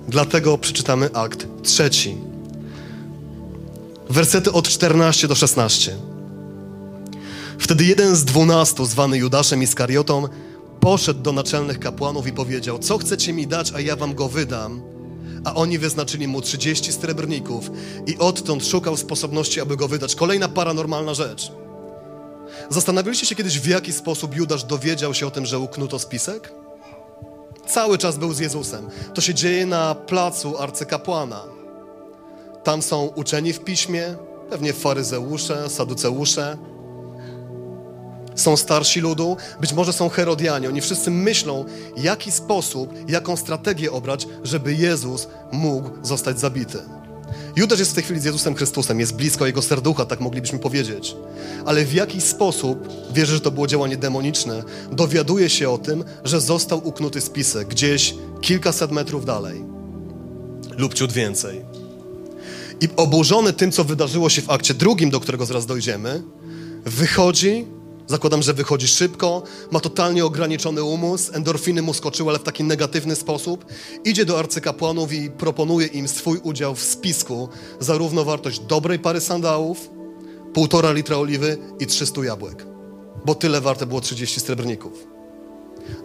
Dlatego 0.07 0.57
przeczytamy 0.57 1.09
akt 1.13 1.47
trzeci. 1.63 2.17
Wersety 4.09 4.51
od 4.51 4.67
14 4.67 5.27
do 5.27 5.35
16. 5.35 5.95
Wtedy 7.59 7.85
jeden 7.85 8.15
z 8.15 8.25
dwunastu, 8.25 8.85
zwany 8.85 9.17
Judaszem 9.17 9.63
Iskariotą, 9.63 10.27
poszedł 10.87 11.21
do 11.21 11.31
naczelnych 11.31 11.79
kapłanów 11.79 12.27
i 12.27 12.31
powiedział: 12.31 12.79
Co 12.79 12.97
chcecie 12.97 13.33
mi 13.33 13.47
dać, 13.47 13.71
a 13.75 13.79
ja 13.79 13.95
wam 13.95 14.15
go 14.15 14.27
wydam? 14.27 14.81
A 15.45 15.55
oni 15.55 15.79
wyznaczyli 15.79 16.27
mu 16.27 16.41
30 16.41 16.91
srebrników 16.91 17.71
i 18.05 18.17
odtąd 18.17 18.65
szukał 18.65 18.97
sposobności, 18.97 19.61
aby 19.61 19.77
go 19.77 19.87
wydać. 19.87 20.15
Kolejna 20.15 20.47
paranormalna 20.49 21.13
rzecz. 21.13 21.51
Zastanawialiście 22.69 23.25
się 23.25 23.35
kiedyś, 23.35 23.59
w 23.59 23.67
jaki 23.67 23.93
sposób 23.93 24.35
Judasz 24.35 24.63
dowiedział 24.63 25.13
się 25.13 25.27
o 25.27 25.31
tym, 25.31 25.45
że 25.45 25.59
uknuto 25.59 25.99
spisek? 25.99 26.53
Cały 27.67 27.97
czas 27.97 28.17
był 28.17 28.33
z 28.33 28.39
Jezusem. 28.39 28.89
To 29.13 29.21
się 29.21 29.33
dzieje 29.33 29.65
na 29.65 29.95
placu 29.95 30.57
arcykapłana. 30.57 31.43
Tam 32.63 32.81
są 32.81 33.05
uczeni 33.15 33.53
w 33.53 33.59
piśmie, 33.59 34.15
pewnie 34.49 34.73
faryzeusze, 34.73 35.69
saduceusze, 35.69 36.57
są 38.37 38.57
starsi 38.57 38.99
ludu, 38.99 39.37
być 39.61 39.73
może 39.73 39.93
są 39.93 40.09
Herodianie. 40.09 40.69
Oni 40.69 40.81
wszyscy 40.81 41.11
myślą, 41.11 41.65
jaki 41.97 42.31
sposób, 42.31 42.93
jaką 43.07 43.37
strategię 43.37 43.91
obrać, 43.91 44.27
żeby 44.43 44.73
Jezus 44.73 45.27
mógł 45.51 45.89
zostać 46.03 46.39
zabity. 46.39 46.79
Judasz 47.55 47.79
jest 47.79 47.91
w 47.91 47.93
tej 47.93 48.03
chwili 48.03 48.19
z 48.19 48.25
Jezusem 48.25 48.55
Chrystusem, 48.55 48.99
jest 48.99 49.15
blisko 49.15 49.45
Jego 49.45 49.61
serducha, 49.61 50.05
tak 50.05 50.19
moglibyśmy 50.19 50.59
powiedzieć. 50.59 51.15
Ale 51.65 51.85
w 51.85 51.93
jakiś 51.93 52.23
sposób, 52.23 52.87
wierzę, 53.13 53.33
że 53.33 53.41
to 53.41 53.51
było 53.51 53.67
działanie 53.67 53.97
demoniczne, 53.97 54.63
dowiaduje 54.91 55.49
się 55.49 55.69
o 55.69 55.77
tym, 55.77 56.03
że 56.23 56.41
został 56.41 56.87
uknuty 56.87 57.21
spisek 57.21 57.67
gdzieś 57.67 58.15
kilkaset 58.41 58.91
metrów 58.91 59.25
dalej 59.25 59.63
lub 60.77 60.93
ciut 60.93 61.11
więcej. 61.11 61.65
I 62.81 62.87
oburzony 62.95 63.53
tym, 63.53 63.71
co 63.71 63.83
wydarzyło 63.83 64.29
się 64.29 64.41
w 64.41 64.49
akcie 64.49 64.73
drugim, 64.73 65.09
do 65.09 65.19
którego 65.19 65.45
zaraz 65.45 65.65
dojdziemy, 65.65 66.23
wychodzi 66.85 67.65
Zakładam, 68.07 68.41
że 68.41 68.53
wychodzi 68.53 68.87
szybko, 68.87 69.43
ma 69.71 69.79
totalnie 69.79 70.25
ograniczony 70.25 70.83
umysł, 70.83 71.31
endorfiny 71.33 71.81
mu 71.81 71.93
skoczyły, 71.93 72.29
ale 72.29 72.39
w 72.39 72.43
taki 72.43 72.63
negatywny 72.63 73.15
sposób. 73.15 73.65
Idzie 74.05 74.25
do 74.25 74.39
arcykapłanów 74.39 75.13
i 75.13 75.31
proponuje 75.31 75.87
im 75.87 76.07
swój 76.07 76.39
udział 76.43 76.75
w 76.75 76.83
spisku 76.83 77.49
za 77.79 77.97
równowartość 77.97 78.59
dobrej 78.59 78.99
pary 78.99 79.21
sandałów, 79.21 79.89
półtora 80.53 80.91
litra 80.91 81.17
oliwy 81.17 81.57
i 81.79 81.85
300 81.85 82.23
jabłek. 82.23 82.65
Bo 83.25 83.35
tyle 83.35 83.61
warte 83.61 83.85
było 83.85 84.01
30 84.01 84.39
srebrników. 84.39 85.07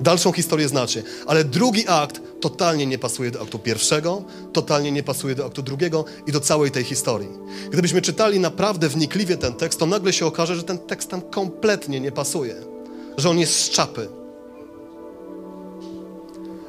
Dalszą 0.01 0.33
historię 0.33 0.69
znacie, 0.69 1.03
ale 1.27 1.45
drugi 1.45 1.89
akt 1.89 2.21
totalnie 2.43 2.87
nie 2.87 2.99
pasuje 2.99 3.31
do 3.31 3.43
aktu 3.43 3.59
pierwszego, 3.59 4.23
totalnie 4.53 4.93
nie 4.93 5.03
pasuje 5.03 5.35
do 5.35 5.47
aktu 5.47 5.63
drugiego 5.63 6.05
i 6.27 6.33
do 6.33 6.41
całej 6.41 6.71
tej 6.71 6.85
historii. 6.85 7.29
Gdybyśmy 7.71 8.03
czytali 8.03 8.41
naprawdę 8.41 8.89
wnikliwie 8.89 9.37
ten 9.37 9.55
tekst, 9.55 9.79
to 9.79 9.87
nagle 9.87 10.13
się 10.13 10.27
okaże, 10.27 10.57
że 10.57 10.63
ten 10.63 10.79
tekst 10.79 11.11
tam 11.11 11.23
kompletnie 11.23 12.01
nie 12.01 12.13
pasuje, 12.13 12.55
że 13.17 13.31
on 13.31 13.39
jest 13.39 13.55
z 13.55 13.71
czapy. 13.71 14.09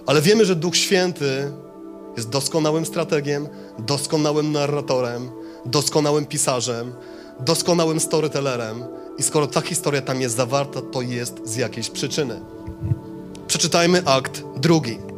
Ale 0.06 0.22
wiemy, 0.22 0.46
że 0.46 0.56
Duch 0.56 0.76
Święty 0.76 1.52
jest 2.18 2.30
doskonałym 2.30 2.86
strategiem, 2.86 3.48
doskonałym 3.80 4.52
narratorem, 4.52 5.32
doskonałym 5.66 6.26
pisarzem, 6.26 6.94
doskonałym 7.40 8.00
storytellerem. 8.00 8.84
I 9.18 9.24
skoro 9.24 9.48
ta 9.48 9.62
historia 9.62 10.02
tam 10.02 10.22
jest 10.22 10.36
zawarta, 10.36 10.82
to 10.82 11.02
jest 11.02 11.42
z 11.46 11.56
jakiejś 11.56 11.90
przyczyny. 11.90 12.42
Przeczytajmy 13.48 14.02
akt 14.06 14.44
drugi. 14.58 15.13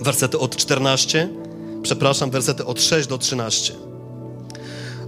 Wersety 0.00 0.38
od 0.38 0.56
14, 0.56 1.28
przepraszam, 1.82 2.30
wersety 2.30 2.64
od 2.64 2.82
6 2.82 3.08
do 3.08 3.18
13. 3.18 3.74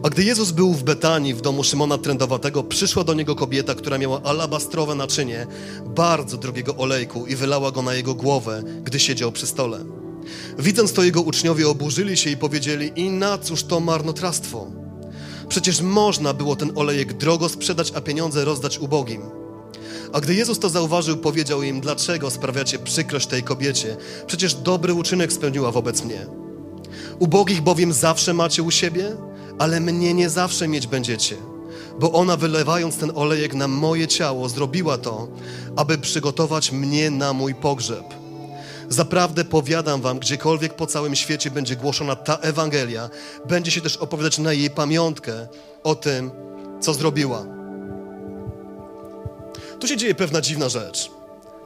A 0.02 0.08
gdy 0.08 0.24
Jezus 0.24 0.50
był 0.50 0.72
w 0.72 0.82
Betanii, 0.82 1.34
w 1.34 1.40
domu 1.40 1.64
Szymona 1.64 1.98
Trędowatego, 1.98 2.62
przyszła 2.62 3.04
do 3.04 3.14
niego 3.14 3.34
kobieta, 3.34 3.74
która 3.74 3.98
miała 3.98 4.22
alabastrowe 4.22 4.94
naczynie 4.94 5.46
bardzo 5.86 6.36
drogiego 6.36 6.76
olejku 6.76 7.26
i 7.26 7.36
wylała 7.36 7.70
go 7.70 7.82
na 7.82 7.94
jego 7.94 8.14
głowę, 8.14 8.62
gdy 8.84 9.00
siedział 9.00 9.32
przy 9.32 9.46
stole. 9.46 9.84
Widząc 10.58 10.92
to, 10.92 11.02
jego 11.02 11.20
uczniowie 11.22 11.68
oburzyli 11.68 12.16
się 12.16 12.30
i 12.30 12.36
powiedzieli: 12.36 12.92
I 12.96 13.10
na 13.10 13.38
cóż 13.38 13.64
to 13.64 13.80
marnotrawstwo? 13.80 14.66
Przecież 15.48 15.80
można 15.80 16.34
było 16.34 16.56
ten 16.56 16.72
olejek 16.74 17.12
drogo 17.12 17.48
sprzedać, 17.48 17.92
a 17.94 18.00
pieniądze 18.00 18.44
rozdać 18.44 18.78
ubogim. 18.78 19.37
A 20.12 20.20
gdy 20.20 20.34
Jezus 20.34 20.58
to 20.58 20.68
zauważył, 20.68 21.16
powiedział 21.16 21.62
im: 21.62 21.80
Dlaczego 21.80 22.30
sprawiacie 22.30 22.78
przykrość 22.78 23.26
tej 23.26 23.42
kobiecie? 23.42 23.96
Przecież 24.26 24.54
dobry 24.54 24.94
uczynek 24.94 25.32
spełniła 25.32 25.72
wobec 25.72 26.04
mnie. 26.04 26.26
Ubogich 27.18 27.60
bowiem 27.60 27.92
zawsze 27.92 28.34
macie 28.34 28.62
u 28.62 28.70
siebie, 28.70 29.16
ale 29.58 29.80
mnie 29.80 30.14
nie 30.14 30.30
zawsze 30.30 30.68
mieć 30.68 30.86
będziecie. 30.86 31.36
Bo 32.00 32.12
ona, 32.12 32.36
wylewając 32.36 32.96
ten 32.96 33.12
olejek 33.14 33.54
na 33.54 33.68
moje 33.68 34.08
ciało, 34.08 34.48
zrobiła 34.48 34.98
to, 34.98 35.28
aby 35.76 35.98
przygotować 35.98 36.72
mnie 36.72 37.10
na 37.10 37.32
mój 37.32 37.54
pogrzeb. 37.54 38.04
Zaprawdę 38.88 39.44
powiadam 39.44 40.00
wam, 40.00 40.18
gdziekolwiek 40.18 40.74
po 40.74 40.86
całym 40.86 41.16
świecie 41.16 41.50
będzie 41.50 41.76
głoszona 41.76 42.16
ta 42.16 42.36
Ewangelia, 42.36 43.10
będzie 43.48 43.70
się 43.70 43.80
też 43.80 43.96
opowiadać 43.96 44.38
na 44.38 44.52
jej 44.52 44.70
pamiątkę 44.70 45.48
o 45.84 45.94
tym, 45.94 46.30
co 46.80 46.94
zrobiła. 46.94 47.57
Tu 49.80 49.88
się 49.88 49.96
dzieje 49.96 50.14
pewna 50.14 50.40
dziwna 50.40 50.68
rzecz. 50.68 51.10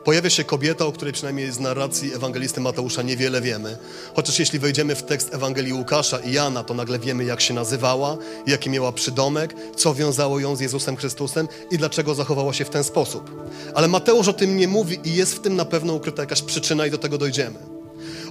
Pojawia 0.05 0.31
się 0.31 0.45
kobieta, 0.45 0.87
o 0.87 0.93
której 0.93 1.13
przynajmniej 1.13 1.53
z 1.53 1.61
narracji 1.61 2.15
ewangelisty 2.15 2.61
Mateusza 2.61 3.03
niewiele 3.03 3.41
wiemy. 3.41 3.77
Chociaż 4.15 4.39
jeśli 4.39 4.59
wejdziemy 4.59 4.95
w 4.95 5.03
tekst 5.03 5.35
Ewangelii 5.35 5.73
Łukasza 5.73 6.19
i 6.19 6.33
Jana, 6.33 6.65
to 6.65 6.75
nagle 6.75 6.99
wiemy, 6.99 7.25
jak 7.25 7.41
się 7.41 7.55
nazywała, 7.55 8.17
jaki 8.47 8.71
miała 8.71 8.93
przydomek, 8.93 9.55
co 9.77 9.95
wiązało 9.95 10.41
ją 10.41 10.57
z 10.57 10.61
Jezusem 10.61 10.97
Chrystusem 10.97 11.49
i 11.71 11.79
dlaczego 11.79 12.15
zachowała 12.15 12.53
się 12.53 12.65
w 12.65 12.71
ten 12.71 12.85
sposób. 12.85 13.31
Ale 13.75 13.89
Mateusz 13.89 14.29
o 14.29 14.33
tym 14.33 14.57
nie 14.57 14.69
mówi 14.69 15.01
i 15.05 15.15
jest 15.15 15.35
w 15.35 15.41
tym 15.41 15.57
na 15.57 15.65
pewno 15.65 15.95
ukryta 15.95 16.23
jakaś 16.23 16.43
przyczyna 16.43 16.87
i 16.87 16.91
do 16.91 16.99
tego 16.99 17.19
dojdziemy. 17.19 17.59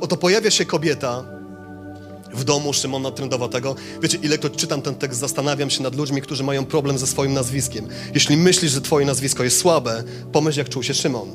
Oto 0.02 0.18
pojawia 0.18 0.52
się 0.52 0.66
kobieta, 0.66 1.41
w 2.34 2.44
domu 2.44 2.74
Szymona 2.74 3.12
Trędowatego. 3.12 3.76
Wiecie, 4.02 4.18
ile 4.24 4.38
to 4.38 4.50
czytam 4.50 4.82
ten 4.82 4.96
tekst, 4.96 5.20
zastanawiam 5.20 5.70
się 5.70 5.84
nad 5.84 5.96
ludźmi, 5.96 6.22
którzy 6.22 6.44
mają 6.44 6.66
problem 6.66 6.98
ze 6.98 7.08
swoim 7.08 7.34
nazwiskiem. 7.34 7.88
Jeśli 8.14 8.38
myślisz, 8.38 8.72
że 8.72 8.82
twoje 8.82 9.06
nazwisko 9.06 9.44
jest 9.44 9.58
słabe, 9.58 10.04
pomyśl, 10.32 10.60
jak 10.60 10.70
czuł 10.70 10.84
się 10.84 10.94
Szymon. 10.94 11.30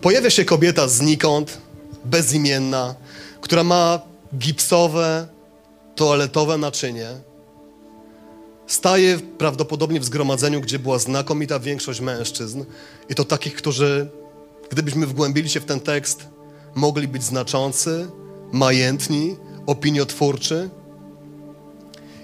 Pojawia 0.00 0.30
się 0.30 0.44
kobieta 0.44 0.88
znikąd, 0.88 1.58
bezimienna, 2.04 2.94
która 3.40 3.64
ma 3.64 4.00
gipsowe, 4.38 5.26
toaletowe 5.94 6.58
naczynie. 6.58 7.08
Staje 8.66 9.18
prawdopodobnie 9.38 10.00
w 10.00 10.04
zgromadzeniu, 10.04 10.60
gdzie 10.60 10.78
była 10.78 10.98
znakomita 10.98 11.60
większość 11.60 12.00
mężczyzn 12.00 12.64
i 13.08 13.14
to 13.14 13.24
takich, 13.24 13.54
którzy 13.54 14.08
Gdybyśmy 14.70 15.06
wgłębili 15.06 15.48
się 15.48 15.60
w 15.60 15.64
ten 15.64 15.80
tekst, 15.80 16.28
mogli 16.74 17.08
być 17.08 17.22
znaczący, 17.22 18.08
majętni, 18.52 19.36
opiniotwórczy. 19.66 20.70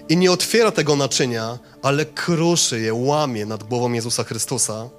I 0.09 0.17
nie 0.17 0.31
otwiera 0.31 0.71
tego 0.71 0.95
naczynia, 0.95 1.59
ale 1.81 2.05
kruszy 2.05 2.79
je, 2.79 2.93
łamie 2.93 3.45
nad 3.45 3.63
głową 3.63 3.91
Jezusa 3.91 4.23
Chrystusa 4.23 4.89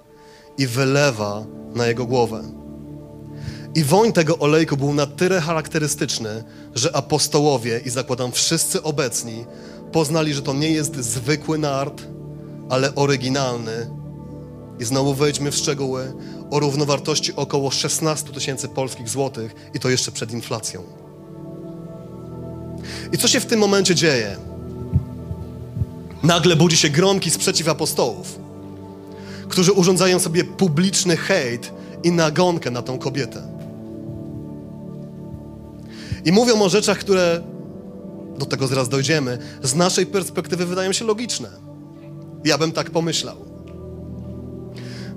i 0.58 0.66
wylewa 0.66 1.44
na 1.74 1.86
jego 1.86 2.06
głowę. 2.06 2.42
I 3.74 3.84
woń 3.84 4.12
tego 4.12 4.38
olejku 4.38 4.76
był 4.76 4.94
na 4.94 5.06
tyle 5.06 5.40
charakterystyczny, 5.40 6.44
że 6.74 6.96
apostołowie 6.96 7.80
i 7.84 7.90
zakładam 7.90 8.32
wszyscy 8.32 8.82
obecni 8.82 9.44
poznali, 9.92 10.34
że 10.34 10.42
to 10.42 10.54
nie 10.54 10.70
jest 10.70 10.96
zwykły 10.96 11.58
nart, 11.58 12.02
ale 12.70 12.94
oryginalny. 12.94 13.90
I 14.80 14.84
znowu 14.84 15.14
wejdźmy 15.14 15.50
w 15.50 15.56
szczegóły 15.56 16.12
o 16.54 16.60
równowartości 16.60 17.32
około 17.36 17.70
16 17.70 18.32
tysięcy 18.32 18.68
polskich 18.68 19.08
złotych 19.08 19.54
i 19.74 19.80
to 19.80 19.90
jeszcze 19.90 20.12
przed 20.12 20.32
inflacją. 20.32 20.82
I 23.12 23.18
co 23.18 23.28
się 23.28 23.40
w 23.40 23.46
tym 23.46 23.60
momencie 23.60 23.94
dzieje? 23.94 24.36
Nagle 26.22 26.56
budzi 26.56 26.76
się 26.76 26.88
gromki 26.88 27.30
sprzeciw 27.30 27.68
apostołów, 27.68 28.38
którzy 29.48 29.72
urządzają 29.72 30.18
sobie 30.18 30.44
publiczny 30.44 31.16
hejt 31.16 31.72
i 32.04 32.12
nagonkę 32.12 32.70
na 32.70 32.82
tą 32.82 32.98
kobietę. 32.98 33.42
I 36.24 36.32
mówią 36.32 36.62
o 36.62 36.68
rzeczach, 36.68 36.98
które, 36.98 37.42
do 38.38 38.46
tego 38.46 38.66
zaraz 38.66 38.88
dojdziemy, 38.88 39.38
z 39.62 39.74
naszej 39.74 40.06
perspektywy 40.06 40.66
wydają 40.66 40.92
się 40.92 41.04
logiczne. 41.04 41.48
Ja 42.44 42.58
bym 42.58 42.72
tak 42.72 42.90
pomyślał. 42.90 43.53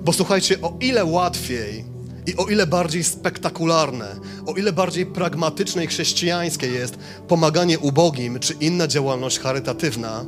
Bo 0.08 0.12
słuchajcie, 0.12 0.60
o 0.62 0.76
ile 0.80 1.04
łatwiej 1.04 1.84
i 2.26 2.36
o 2.36 2.46
ile 2.46 2.66
bardziej 2.66 3.04
spektakularne, 3.04 4.16
o 4.46 4.52
ile 4.54 4.72
bardziej 4.72 5.06
pragmatyczne 5.06 5.84
i 5.84 5.86
chrześcijańskie 5.86 6.66
jest 6.66 6.98
pomaganie 7.28 7.78
ubogim 7.78 8.38
czy 8.38 8.52
inna 8.52 8.86
działalność 8.86 9.38
charytatywna, 9.38 10.24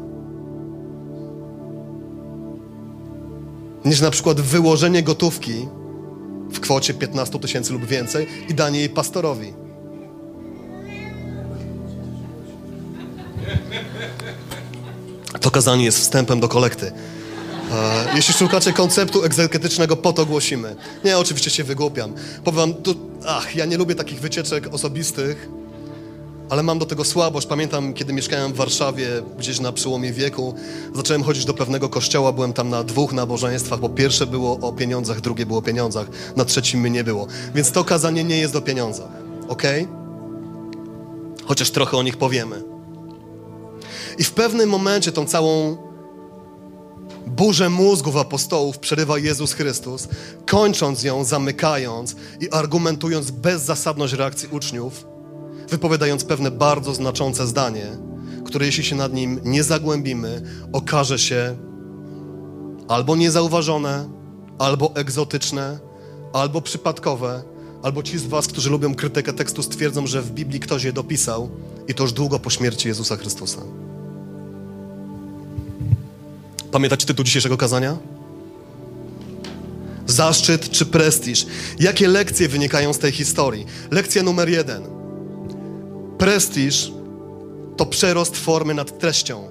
niż 3.84 4.00
na 4.00 4.10
przykład 4.10 4.40
wyłożenie 4.40 5.02
gotówki 5.02 5.68
w 6.50 6.60
kwocie 6.60 6.94
15 6.94 7.38
tysięcy 7.38 7.72
lub 7.72 7.86
więcej 7.86 8.26
i 8.48 8.54
danie 8.54 8.78
jej 8.78 8.88
pastorowi. 8.88 9.52
To 15.40 15.50
kazanie 15.50 15.84
jest 15.84 15.98
wstępem 15.98 16.40
do 16.40 16.48
kolekty. 16.48 16.92
Jeśli 18.14 18.34
szukacie 18.34 18.72
konceptu 18.72 19.24
egzeketycznego, 19.24 19.96
po 19.96 20.12
to 20.12 20.26
głosimy. 20.26 20.76
Nie, 21.04 21.18
oczywiście 21.18 21.50
się 21.50 21.64
wygłupiam. 21.64 22.14
Powiem 22.44 22.74
tu, 22.74 22.94
ach, 23.26 23.56
ja 23.56 23.64
nie 23.64 23.76
lubię 23.76 23.94
takich 23.94 24.20
wycieczek 24.20 24.74
osobistych, 24.74 25.48
ale 26.50 26.62
mam 26.62 26.78
do 26.78 26.86
tego 26.86 27.04
słabość. 27.04 27.46
Pamiętam, 27.46 27.94
kiedy 27.94 28.12
mieszkałem 28.12 28.52
w 28.52 28.56
Warszawie, 28.56 29.08
gdzieś 29.38 29.60
na 29.60 29.72
przełomie 29.72 30.12
wieku, 30.12 30.54
zacząłem 30.94 31.22
chodzić 31.22 31.44
do 31.44 31.54
pewnego 31.54 31.88
kościoła, 31.88 32.32
byłem 32.32 32.52
tam 32.52 32.68
na 32.68 32.84
dwóch 32.84 33.12
nabożeństwach, 33.12 33.80
bo 33.80 33.88
pierwsze 33.88 34.26
było 34.26 34.58
o 34.68 34.72
pieniądzach, 34.72 35.20
drugie 35.20 35.46
było 35.46 35.58
o 35.58 35.62
pieniądzach, 35.62 36.06
na 36.36 36.44
trzecim 36.44 36.80
mnie 36.80 36.90
nie 36.90 37.04
było. 37.04 37.26
Więc 37.54 37.72
to 37.72 37.84
kazanie 37.84 38.24
nie 38.24 38.38
jest 38.38 38.56
o 38.56 38.60
pieniądzach, 38.60 39.08
ok? 39.48 39.62
chociaż 41.50 41.70
trochę 41.70 41.96
o 41.96 42.02
nich 42.02 42.16
powiemy. 42.16 42.62
I 44.18 44.24
w 44.24 44.32
pewnym 44.32 44.68
momencie 44.70 45.12
tą 45.12 45.26
całą 45.26 45.76
burzę 47.26 47.70
mózgów 47.70 48.16
apostołów 48.16 48.78
przerywa 48.78 49.18
Jezus 49.18 49.52
Chrystus, 49.52 50.08
kończąc 50.46 51.02
ją, 51.02 51.24
zamykając 51.24 52.16
i 52.40 52.50
argumentując 52.50 53.30
bezzasadność 53.30 54.12
reakcji 54.12 54.48
uczniów, 54.48 55.06
wypowiadając 55.68 56.24
pewne 56.24 56.50
bardzo 56.50 56.94
znaczące 56.94 57.46
zdanie, 57.46 57.86
które 58.44 58.66
jeśli 58.66 58.84
się 58.84 58.96
nad 58.96 59.12
nim 59.12 59.40
nie 59.44 59.62
zagłębimy, 59.64 60.42
okaże 60.72 61.18
się 61.18 61.56
albo 62.88 63.16
niezauważone, 63.16 64.08
albo 64.58 64.94
egzotyczne, 64.94 65.78
albo 66.32 66.60
przypadkowe, 66.60 67.42
albo 67.82 68.02
ci 68.02 68.18
z 68.18 68.26
was, 68.26 68.46
którzy 68.46 68.70
lubią 68.70 68.94
krytykę 68.94 69.32
tekstu, 69.32 69.62
stwierdzą, 69.62 70.06
że 70.06 70.22
w 70.22 70.30
Biblii 70.30 70.60
ktoś 70.60 70.84
je 70.84 70.92
dopisał 70.92 71.50
i 71.88 71.94
to 71.94 72.02
już 72.02 72.12
długo 72.12 72.38
po 72.38 72.50
śmierci 72.50 72.88
Jezusa 72.88 73.16
Chrystusa. 73.16 73.60
Pamiętacie 76.72 77.06
tytuł 77.06 77.24
dzisiejszego 77.24 77.56
kazania? 77.56 77.96
Zaszczyt 80.06 80.70
czy 80.70 80.86
prestiż? 80.86 81.46
Jakie 81.78 82.08
lekcje 82.08 82.48
wynikają 82.48 82.92
z 82.92 82.98
tej 82.98 83.12
historii? 83.12 83.66
Lekcja 83.90 84.22
numer 84.22 84.48
jeden. 84.48 84.82
Prestiż 86.18 86.92
to 87.76 87.86
przerost 87.86 88.36
formy 88.36 88.74
nad 88.74 88.98
treścią, 88.98 89.48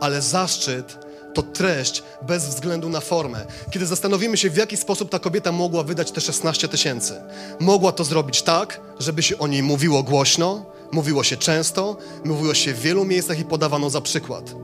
ale 0.00 0.22
zaszczyt 0.22 0.98
to 1.34 1.42
treść 1.42 2.02
bez 2.22 2.46
względu 2.46 2.88
na 2.88 3.00
formę. 3.00 3.46
Kiedy 3.70 3.86
zastanowimy 3.86 4.36
się, 4.36 4.50
w 4.50 4.56
jaki 4.56 4.76
sposób 4.76 5.10
ta 5.10 5.18
kobieta 5.18 5.52
mogła 5.52 5.82
wydać 5.82 6.10
te 6.10 6.20
16 6.20 6.68
tysięcy, 6.68 7.14
mogła 7.60 7.92
to 7.92 8.04
zrobić 8.04 8.42
tak, 8.42 8.80
żeby 8.98 9.22
się 9.22 9.38
o 9.38 9.46
niej 9.46 9.62
mówiło 9.62 10.02
głośno, 10.02 10.66
mówiło 10.92 11.24
się 11.24 11.36
często, 11.36 11.96
mówiło 12.24 12.54
się 12.54 12.74
w 12.74 12.80
wielu 12.80 13.04
miejscach 13.04 13.38
i 13.38 13.44
podawano 13.44 13.90
za 13.90 14.00
przykład. 14.00 14.54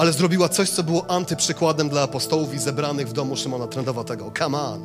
Ale 0.00 0.12
zrobiła 0.12 0.48
coś, 0.48 0.70
co 0.70 0.82
było 0.82 1.10
antyprzykładem 1.10 1.88
dla 1.88 2.02
apostołów 2.02 2.54
i 2.54 2.58
zebranych 2.58 3.08
w 3.08 3.12
domu 3.12 3.36
Szymona 3.36 3.66
Trędowatego. 3.66 4.32
Come 4.38 4.60
on! 4.60 4.80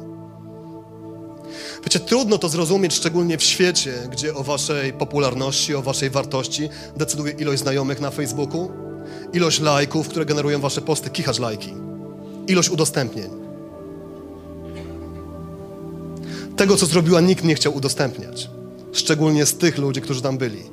Wiecie, 1.84 1.99
trudno 1.99 2.38
to 2.38 2.49
zrozumieć, 2.49 2.93
szczególnie 2.93 3.38
w 3.38 3.43
świecie, 3.43 3.93
gdzie 4.12 4.36
o 4.36 4.43
waszej 4.43 4.93
popularności, 4.93 5.75
o 5.75 5.82
waszej 5.82 6.10
wartości 6.10 6.69
decyduje 6.97 7.34
ilość 7.34 7.62
znajomych 7.62 8.01
na 8.01 8.12
Facebooku, 8.12 8.71
ilość 9.34 9.60
lajków, 9.60 10.08
które 10.08 10.25
generują 10.25 10.60
wasze 10.60 10.82
posty, 10.82 11.10
kichacz 11.10 11.39
lajki, 11.39 11.73
ilość 12.47 12.69
udostępnień. 12.69 13.30
Tego, 16.56 16.78
co 16.78 16.86
zrobiła, 16.86 17.21
nikt 17.21 17.43
nie 17.43 17.56
chciał 17.56 17.75
udostępniać. 17.75 18.49
Szczególnie 18.91 19.45
z 19.45 19.58
tych 19.58 19.78
ludzi, 19.78 20.01
którzy 20.01 20.21
tam 20.21 20.38
byli. 20.38 20.63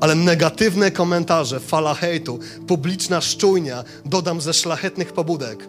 Ale 0.00 0.14
negatywne 0.14 0.90
komentarze, 0.90 1.60
fala 1.60 1.94
hejtu, 1.94 2.38
publiczna 2.66 3.20
szczujnia, 3.20 3.84
dodam 4.04 4.40
ze 4.40 4.54
szlachetnych 4.54 5.12
pobudek, 5.12 5.68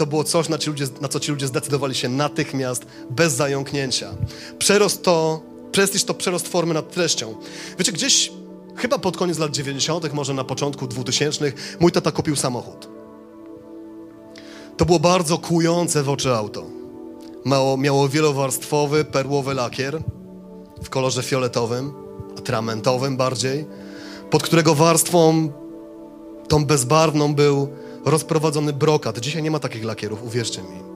to 0.00 0.06
było 0.06 0.24
coś, 0.24 0.48
na, 0.48 0.58
ludzie, 0.66 0.86
na 1.00 1.08
co 1.08 1.20
ci 1.20 1.32
ludzie 1.32 1.46
zdecydowali 1.46 1.94
się 1.94 2.08
natychmiast, 2.08 2.86
bez 3.10 3.32
zająknięcia. 3.32 4.10
Przerost 4.58 5.02
to, 5.02 5.42
prestiż 5.72 6.04
to 6.04 6.14
przerost 6.14 6.48
formy 6.48 6.74
nad 6.74 6.90
treścią. 6.90 7.34
Wiecie, 7.78 7.92
gdzieś 7.92 8.32
chyba 8.76 8.98
pod 8.98 9.16
koniec 9.16 9.38
lat 9.38 9.50
90., 9.50 10.12
może 10.14 10.34
na 10.34 10.44
początku 10.44 10.86
2000, 10.86 11.52
mój 11.80 11.92
tata 11.92 12.12
kupił 12.12 12.36
samochód. 12.36 12.88
To 14.76 14.86
było 14.86 14.98
bardzo 14.98 15.38
kłujące 15.38 16.02
w 16.02 16.08
oczy 16.08 16.34
auto. 16.34 16.64
Mało, 17.44 17.76
miało 17.76 18.08
wielowarstwowy, 18.08 19.04
perłowy 19.04 19.54
lakier 19.54 20.02
w 20.82 20.90
kolorze 20.90 21.22
fioletowym, 21.22 21.92
atramentowym 22.38 23.16
bardziej, 23.16 23.66
pod 24.30 24.42
którego 24.42 24.74
warstwą 24.74 25.52
tą 26.48 26.64
bezbarwną 26.64 27.34
był 27.34 27.68
rozprowadzony 28.04 28.72
brokat. 28.72 29.18
Dzisiaj 29.18 29.42
nie 29.42 29.50
ma 29.50 29.58
takich 29.58 29.84
lakierów, 29.84 30.22
uwierzcie 30.22 30.62
mi. 30.62 30.90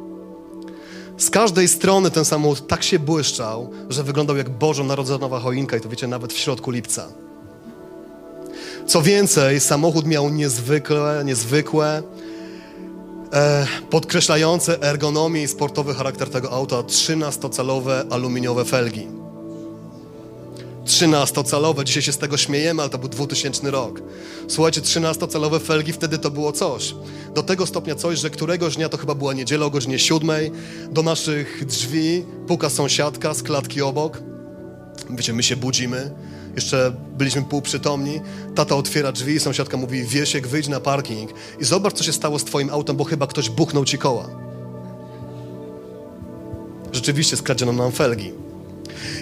Z 1.19 1.31
każdej 1.31 1.69
strony 1.69 2.11
ten 2.11 2.25
samochód 2.25 2.67
tak 2.67 2.83
się 2.83 2.99
błyszczał, 2.99 3.71
że 3.89 4.03
wyglądał 4.03 4.37
jak 4.37 4.51
bożonarodzonowa 4.51 5.41
choinka 5.41 5.77
i 5.77 5.81
to 5.81 5.89
wiecie, 5.89 6.07
nawet 6.07 6.33
w 6.33 6.39
środku 6.39 6.71
lipca. 6.71 7.09
Co 8.87 9.03
więcej, 9.03 9.61
samochód 9.61 10.07
miał 10.07 10.29
niezwykle, 10.31 11.23
niezwykłe, 11.25 12.03
e, 13.33 13.67
podkreślające 13.91 14.83
ergonomię 14.83 15.43
i 15.43 15.49
sportowy 15.49 15.95
charakter 15.95 16.31
tego 16.31 16.51
auta 16.51 16.77
13-calowe 16.77 18.05
aluminiowe 18.11 18.65
felgi. 18.65 19.24
13-calowe, 20.85 21.85
dzisiaj 21.85 22.03
się 22.03 22.13
z 22.13 22.19
tego 22.19 22.37
śmiejemy, 22.37 22.83
ale 22.83 22.91
to 22.91 22.99
był 22.99 23.09
2000 23.09 23.71
rok. 23.71 24.03
Słuchajcie, 24.49 24.81
13-calowe 24.81 25.61
felgi 25.61 25.93
wtedy 25.93 26.19
to 26.19 26.31
było 26.31 26.53
coś. 26.53 26.95
Do 27.35 27.43
tego 27.43 27.67
stopnia 27.67 27.95
coś, 27.95 28.19
że 28.19 28.31
któregoś 28.31 28.77
dnia, 28.77 28.89
to 28.89 28.97
chyba 28.97 29.15
była 29.15 29.33
niedziela 29.33 29.67
o 29.67 29.71
godzinie 29.71 29.99
7, 29.99 30.31
do 30.91 31.03
naszych 31.03 31.67
drzwi 31.67 32.25
puka 32.47 32.71
sąsiadka 32.71 33.35
z 33.35 33.43
klatki 33.43 33.83
obok. 33.83 34.23
Wiecie, 35.11 35.33
my 35.33 35.43
się 35.43 35.57
budzimy, 35.57 36.11
jeszcze 36.57 36.93
byliśmy 37.19 37.43
półprzytomni. 37.43 38.21
Tata 38.55 38.77
otwiera 38.77 39.13
drzwi 39.13 39.35
i 39.35 39.41
sąsiadka 39.41 39.77
mówi, 39.77 40.05
Wiesiek, 40.05 40.47
wyjdź 40.47 40.69
na 40.69 40.81
parking 40.81 41.31
i 41.61 41.65
zobacz, 41.65 41.95
co 41.95 42.05
się 42.05 42.13
stało 42.13 42.39
z 42.39 42.45
twoim 42.45 42.71
autem, 42.71 42.97
bo 42.97 43.05
chyba 43.05 43.27
ktoś 43.27 43.51
buchnął 43.51 43.85
ci 43.85 43.99
koła. 43.99 44.29
Rzeczywiście 46.93 47.37
skradziono 47.37 47.73
nam 47.73 47.93
felgi. 47.93 48.33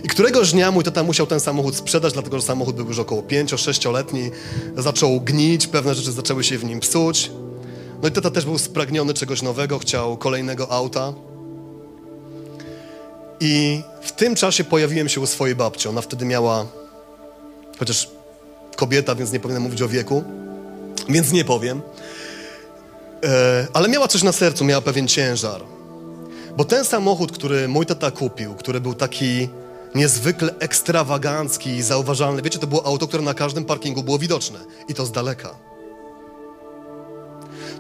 I 0.05 0.09
któregoś 0.09 0.53
dnia 0.53 0.71
mój 0.71 0.85
tata 0.85 1.03
musiał 1.03 1.27
ten 1.27 1.41
samochód 1.41 1.77
sprzedać, 1.77 2.13
dlatego 2.13 2.39
że 2.39 2.47
samochód 2.47 2.77
był 2.77 2.87
już 2.87 2.99
około 2.99 3.23
5-6-letni. 3.23 4.31
Zaczął 4.77 5.21
gnić, 5.21 5.67
pewne 5.67 5.95
rzeczy 5.95 6.13
zaczęły 6.13 6.45
się 6.45 6.59
w 6.59 6.65
nim 6.65 6.81
psuć. 6.81 7.31
No 8.03 8.09
i 8.09 8.13
tata 8.13 8.31
też 8.31 8.45
był 8.45 8.59
spragniony 8.59 9.15
czegoś 9.15 9.43
nowego, 9.43 9.79
chciał 9.79 10.17
kolejnego 10.17 10.73
auta. 10.73 11.13
I 13.41 13.83
w 14.03 14.13
tym 14.13 14.35
czasie 14.35 14.65
pojawiłem 14.65 15.09
się 15.09 15.21
u 15.21 15.27
swojej 15.27 15.57
babci. 15.57 15.89
Ona 15.89 16.01
wtedy 16.01 16.25
miała, 16.25 16.67
chociaż 17.79 18.11
kobieta, 18.77 19.15
więc 19.15 19.33
nie 19.33 19.41
powinienem 19.41 19.63
mówić 19.63 19.83
o 19.83 19.89
wieku, 19.89 20.25
więc 21.09 21.33
nie 21.33 21.45
powiem. 21.45 21.83
E, 23.25 23.67
ale 23.73 23.89
miała 23.89 24.09
coś 24.09 24.23
na 24.23 24.33
sercu, 24.33 24.65
miała 24.65 24.83
pewien 24.83 25.09
ciężar. 25.09 25.61
Bo 26.57 26.65
ten 26.65 26.85
samochód, 26.85 27.33
który 27.33 27.69
mój 27.69 27.87
tata 27.87 28.11
kupił, 28.11 28.55
który 28.55 28.81
był 28.81 28.95
taki 28.95 29.49
niezwykle 29.95 30.55
ekstrawagancki 30.59 31.71
i 31.71 31.83
zauważalny. 31.83 32.43
Wiecie, 32.43 32.59
to 32.59 32.67
było 32.67 32.87
auto, 32.87 33.09
które 33.09 33.23
na 33.23 33.35
każdym 33.35 33.65
parkingu 33.65 34.03
było 34.03 34.19
widoczne 34.19 34.59
i 34.89 34.95
to 34.95 35.07
z 35.07 35.13
daleka. 35.13 35.55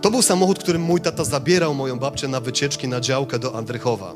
To 0.00 0.10
był 0.10 0.22
samochód, 0.22 0.58
którym 0.58 0.82
mój 0.82 1.00
tata 1.00 1.24
zabierał 1.24 1.74
moją 1.74 1.98
babcię 1.98 2.28
na 2.28 2.40
wycieczki 2.40 2.88
na 2.88 3.00
działkę 3.00 3.38
do 3.38 3.54
Andrychowa. 3.54 4.14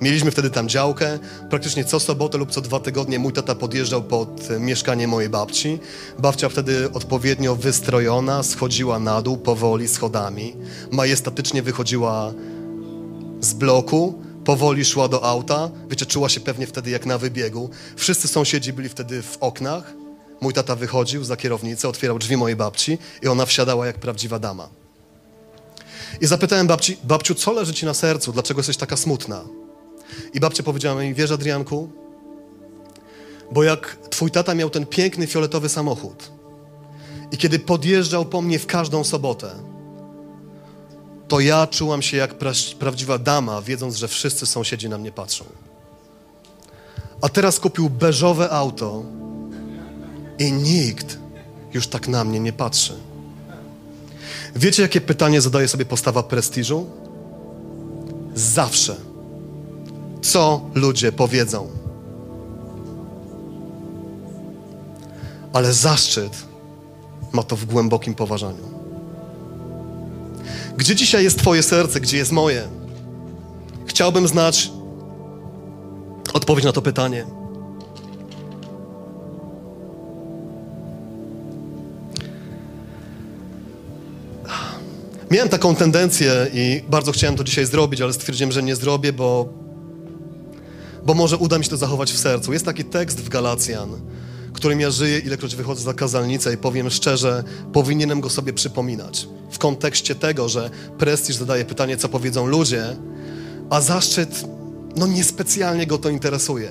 Mieliśmy 0.00 0.30
wtedy 0.30 0.50
tam 0.50 0.68
działkę. 0.68 1.18
Praktycznie 1.50 1.84
co 1.84 2.00
sobotę 2.00 2.38
lub 2.38 2.50
co 2.50 2.60
dwa 2.60 2.80
tygodnie 2.80 3.18
mój 3.18 3.32
tata 3.32 3.54
podjeżdżał 3.54 4.02
pod 4.02 4.48
mieszkanie 4.60 5.08
mojej 5.08 5.30
babci. 5.30 5.78
Babcia 6.18 6.48
wtedy 6.48 6.92
odpowiednio 6.92 7.56
wystrojona 7.56 8.42
schodziła 8.42 8.98
na 8.98 9.22
dół 9.22 9.36
powoli 9.36 9.88
schodami. 9.88 10.56
Majestatycznie 10.90 11.62
wychodziła 11.62 12.32
z 13.40 13.54
bloku, 13.54 14.22
powoli 14.44 14.84
szła 14.84 15.08
do 15.08 15.24
auta. 15.24 15.70
Wiecie, 15.90 16.06
czuła 16.06 16.28
się 16.28 16.40
pewnie 16.40 16.66
wtedy 16.66 16.90
jak 16.90 17.06
na 17.06 17.18
wybiegu. 17.18 17.70
Wszyscy 17.96 18.28
sąsiedzi 18.28 18.72
byli 18.72 18.88
wtedy 18.88 19.22
w 19.22 19.36
oknach. 19.40 19.94
Mój 20.40 20.52
tata 20.52 20.76
wychodził 20.76 21.24
za 21.24 21.36
kierownicę, 21.36 21.88
otwierał 21.88 22.18
drzwi 22.18 22.36
mojej 22.36 22.56
babci 22.56 22.98
i 23.22 23.28
ona 23.28 23.46
wsiadała 23.46 23.86
jak 23.86 23.98
prawdziwa 23.98 24.38
dama. 24.38 24.68
I 26.20 26.26
zapytałem 26.26 26.66
babci, 26.66 26.96
babciu, 27.04 27.34
co 27.34 27.52
leży 27.52 27.74
ci 27.74 27.86
na 27.86 27.94
sercu? 27.94 28.32
Dlaczego 28.32 28.58
jesteś 28.58 28.76
taka 28.76 28.96
smutna? 28.96 29.44
I 30.34 30.40
babcia 30.40 30.62
powiedziała 30.62 31.02
mi, 31.02 31.14
wiesz 31.14 31.30
Adrianku, 31.30 31.90
bo 33.52 33.62
jak 33.62 33.98
twój 34.10 34.30
tata 34.30 34.54
miał 34.54 34.70
ten 34.70 34.86
piękny 34.86 35.26
fioletowy 35.26 35.68
samochód 35.68 36.30
i 37.32 37.36
kiedy 37.36 37.58
podjeżdżał 37.58 38.24
po 38.24 38.42
mnie 38.42 38.58
w 38.58 38.66
każdą 38.66 39.04
sobotę, 39.04 39.50
to 41.30 41.40
ja 41.40 41.66
czułam 41.66 42.02
się 42.02 42.16
jak 42.16 42.34
pra 42.34 42.52
prawdziwa 42.78 43.18
dama, 43.18 43.62
wiedząc, 43.62 43.96
że 43.96 44.08
wszyscy 44.08 44.46
sąsiedzi 44.46 44.88
na 44.88 44.98
mnie 44.98 45.12
patrzą. 45.12 45.44
A 47.22 47.28
teraz 47.28 47.60
kupił 47.60 47.90
beżowe 47.90 48.50
auto 48.50 49.04
i 50.38 50.52
nikt 50.52 51.18
już 51.74 51.88
tak 51.88 52.08
na 52.08 52.24
mnie 52.24 52.40
nie 52.40 52.52
patrzy. 52.52 52.96
Wiecie, 54.56 54.82
jakie 54.82 55.00
pytanie 55.00 55.40
zadaje 55.40 55.68
sobie 55.68 55.84
postawa 55.84 56.22
prestiżu? 56.22 56.86
Zawsze. 58.34 58.96
Co 60.22 60.60
ludzie 60.74 61.12
powiedzą? 61.12 61.68
Ale 65.52 65.72
zaszczyt 65.72 66.32
ma 67.32 67.42
to 67.42 67.56
w 67.56 67.64
głębokim 67.64 68.14
poważaniu. 68.14 68.69
Gdzie 70.76 70.94
dzisiaj 70.94 71.24
jest 71.24 71.38
Twoje 71.38 71.62
serce, 71.62 72.00
gdzie 72.00 72.16
jest 72.16 72.32
moje? 72.32 72.68
Chciałbym 73.86 74.28
znać 74.28 74.70
odpowiedź 76.32 76.64
na 76.64 76.72
to 76.72 76.82
pytanie. 76.82 77.24
Miałem 85.30 85.48
taką 85.48 85.74
tendencję 85.76 86.46
i 86.52 86.82
bardzo 86.88 87.12
chciałem 87.12 87.36
to 87.36 87.44
dzisiaj 87.44 87.66
zrobić, 87.66 88.00
ale 88.00 88.12
stwierdziłem, 88.12 88.52
że 88.52 88.62
nie 88.62 88.76
zrobię, 88.76 89.12
bo, 89.12 89.48
bo 91.06 91.14
może 91.14 91.36
uda 91.36 91.58
mi 91.58 91.64
się 91.64 91.70
to 91.70 91.76
zachować 91.76 92.12
w 92.12 92.18
sercu. 92.18 92.52
Jest 92.52 92.64
taki 92.64 92.84
tekst 92.84 93.20
w 93.20 93.28
Galacjan, 93.28 93.90
którym 94.60 94.80
ja 94.80 94.90
żyję, 94.90 95.18
ilekroć 95.18 95.56
wychodzę 95.56 95.82
za 95.82 95.94
kazalnicę 95.94 96.54
i 96.54 96.56
powiem 96.56 96.90
szczerze, 96.90 97.44
powinienem 97.72 98.20
go 98.20 98.30
sobie 98.30 98.52
przypominać. 98.52 99.28
W 99.50 99.58
kontekście 99.58 100.14
tego, 100.14 100.48
że 100.48 100.70
prestiż 100.98 101.36
zadaje 101.36 101.64
pytanie, 101.64 101.96
co 101.96 102.08
powiedzą 102.08 102.46
ludzie, 102.46 102.96
a 103.70 103.80
zaszczyt, 103.80 104.44
no 104.96 105.06
niespecjalnie 105.06 105.86
go 105.86 105.98
to 105.98 106.08
interesuje. 106.08 106.68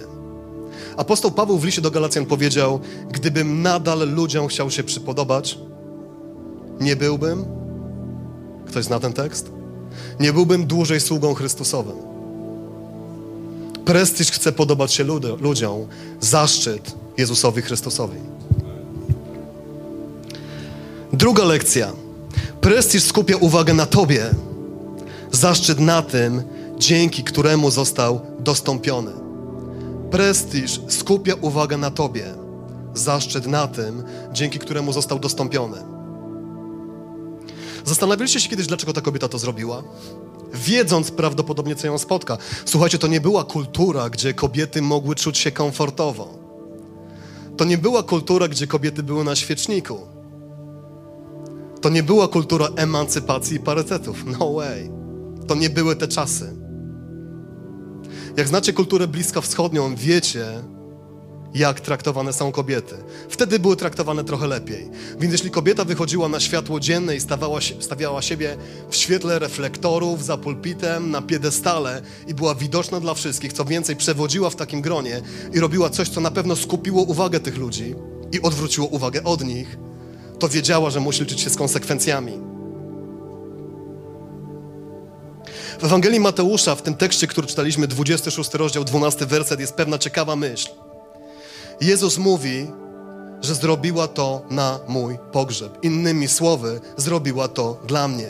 Apostoł 0.97 1.31
Paweł 1.31 1.59
w 1.59 1.65
liście 1.65 1.81
do 1.81 1.91
Galacjan 1.91 2.25
powiedział, 2.25 2.79
gdybym 3.11 3.61
nadal 3.61 4.13
ludziom 4.13 4.47
chciał 4.47 4.71
się 4.71 4.83
przypodobać, 4.83 5.57
nie 6.81 6.95
byłbym, 6.95 7.45
ktoś 8.67 8.85
zna 8.85 8.99
ten 8.99 9.13
tekst? 9.13 9.51
Nie 10.19 10.33
byłbym 10.33 10.67
dłużej 10.67 10.99
sługą 10.99 11.33
Chrystusowym. 11.33 11.97
Prestiż 13.85 14.31
chce 14.31 14.51
podobać 14.51 14.93
się 14.93 15.03
ludziom, 15.39 15.87
zaszczyt 16.21 17.08
Jezusowi 17.19 17.61
Chrystusowi. 17.61 18.17
Druga 21.13 21.43
lekcja. 21.43 21.91
Prestiż 22.61 23.03
skupia 23.03 23.37
uwagę 23.37 23.73
na 23.73 23.85
Tobie, 23.85 24.29
zaszczyt 25.31 25.79
na 25.79 26.01
tym, 26.01 26.43
dzięki 26.77 27.23
któremu 27.23 27.71
został 27.71 28.21
dostąpiony. 28.39 29.11
Prestiż 30.11 30.81
skupia 30.87 31.33
uwagę 31.41 31.77
na 31.77 31.91
Tobie, 31.91 32.25
zaszczyt 32.93 33.47
na 33.47 33.67
tym, 33.67 34.03
dzięki 34.33 34.59
któremu 34.59 34.93
został 34.93 35.19
dostąpiony. 35.19 35.77
Zastanawialiście 37.85 38.39
się 38.39 38.49
kiedyś, 38.49 38.67
dlaczego 38.67 38.93
ta 38.93 39.01
kobieta 39.01 39.27
to 39.27 39.37
zrobiła? 39.37 39.83
Wiedząc 40.53 41.11
prawdopodobnie, 41.11 41.75
co 41.75 41.87
ją 41.87 41.97
spotka. 41.97 42.37
Słuchajcie, 42.65 42.97
to 42.97 43.07
nie 43.07 43.21
była 43.21 43.43
kultura, 43.43 44.09
gdzie 44.09 44.33
kobiety 44.33 44.81
mogły 44.81 45.15
czuć 45.15 45.37
się 45.37 45.51
komfortowo. 45.51 46.38
To 47.59 47.65
nie 47.65 47.77
była 47.77 48.03
kultura, 48.03 48.47
gdzie 48.47 48.67
kobiety 48.67 49.03
były 49.03 49.23
na 49.23 49.35
świeczniku. 49.35 49.97
To 51.81 51.89
nie 51.89 52.03
była 52.03 52.27
kultura 52.27 52.67
emancypacji 52.75 53.57
i 53.57 53.59
parytetów. 53.59 54.23
No 54.39 54.53
way. 54.53 54.91
To 55.47 55.55
nie 55.55 55.69
były 55.69 55.95
te 55.95 56.07
czasy. 56.07 56.55
Jak 58.37 58.47
znacie 58.47 58.73
kulturę 58.73 59.07
bliskowschodnią, 59.07 59.95
wiecie, 59.95 60.45
jak 61.53 61.79
traktowane 61.79 62.33
są 62.33 62.51
kobiety. 62.51 62.95
Wtedy 63.29 63.59
były 63.59 63.75
traktowane 63.75 64.23
trochę 64.23 64.47
lepiej. 64.47 64.89
Więc 65.19 65.31
jeśli 65.31 65.51
kobieta 65.51 65.85
wychodziła 65.85 66.29
na 66.29 66.39
światło 66.39 66.79
dzienne 66.79 67.15
i 67.15 67.19
stawała, 67.19 67.59
stawiała 67.79 68.21
siebie 68.21 68.57
w 68.89 68.95
świetle 68.95 69.39
reflektorów, 69.39 70.25
za 70.25 70.37
pulpitem, 70.37 71.11
na 71.11 71.21
piedestale 71.21 72.01
i 72.27 72.33
była 72.33 72.55
widoczna 72.55 72.99
dla 72.99 73.13
wszystkich, 73.13 73.53
co 73.53 73.65
więcej, 73.65 73.95
przewodziła 73.95 74.49
w 74.49 74.55
takim 74.55 74.81
gronie 74.81 75.21
i 75.53 75.59
robiła 75.59 75.89
coś, 75.89 76.09
co 76.09 76.21
na 76.21 76.31
pewno 76.31 76.55
skupiło 76.55 77.03
uwagę 77.03 77.39
tych 77.39 77.57
ludzi 77.57 77.95
i 78.31 78.41
odwróciło 78.41 78.87
uwagę 78.87 79.23
od 79.23 79.43
nich, 79.43 79.77
to 80.39 80.49
wiedziała, 80.49 80.89
że 80.89 80.99
musi 80.99 81.19
liczyć 81.19 81.41
się 81.41 81.49
z 81.49 81.55
konsekwencjami. 81.55 82.49
W 85.79 85.83
Ewangelii 85.83 86.19
Mateusza, 86.19 86.75
w 86.75 86.81
tym 86.81 86.95
tekście, 86.95 87.27
który 87.27 87.47
czytaliśmy, 87.47 87.87
26 87.87 88.53
rozdział, 88.53 88.83
12 88.83 89.25
werset, 89.25 89.59
jest 89.59 89.73
pewna 89.73 89.97
ciekawa 89.97 90.35
myśl. 90.35 90.69
Jezus 91.81 92.17
mówi, 92.17 92.67
że 93.41 93.55
zrobiła 93.55 94.07
to 94.07 94.41
na 94.49 94.79
mój 94.87 95.17
pogrzeb. 95.31 95.77
Innymi 95.83 96.27
słowy, 96.27 96.81
zrobiła 96.97 97.47
to 97.47 97.77
dla 97.87 98.07
mnie. 98.07 98.27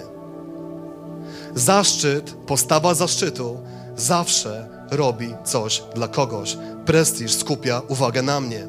Zaszczyt, 1.55 2.31
postawa 2.47 2.93
zaszczytu 2.93 3.57
zawsze 3.97 4.69
robi 4.91 5.33
coś 5.43 5.83
dla 5.95 6.07
kogoś. 6.07 6.57
Prestiż 6.85 7.33
skupia 7.33 7.81
uwagę 7.87 8.21
na 8.21 8.41
mnie. 8.41 8.67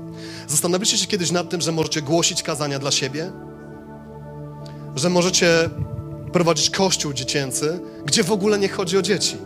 Zastanawialiście 0.49 0.99
się 0.99 1.07
kiedyś 1.07 1.31
nad 1.31 1.49
tym, 1.49 1.61
że 1.61 1.73
możecie 1.73 2.03
głosić 2.03 2.43
kazania 2.43 2.79
dla 2.79 2.91
siebie? 2.91 3.33
Że 4.97 5.11
możecie 5.11 5.71
prowadzić 6.33 6.71
kościół 6.71 7.13
dziecięcy, 7.13 7.81
gdzie 8.05 8.25
w 8.25 8.33
ogóle 8.33 8.59
nie 8.59 8.69
chodzi 8.69 8.99
o 8.99 9.03
dzieci? 9.03 9.37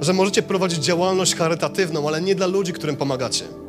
Że 0.00 0.12
możecie 0.12 0.42
prowadzić 0.42 0.84
działalność 0.84 1.34
charytatywną, 1.34 2.08
ale 2.08 2.20
nie 2.20 2.34
dla 2.34 2.46
ludzi, 2.46 2.72
którym 2.72 2.96
pomagacie? 2.96 3.61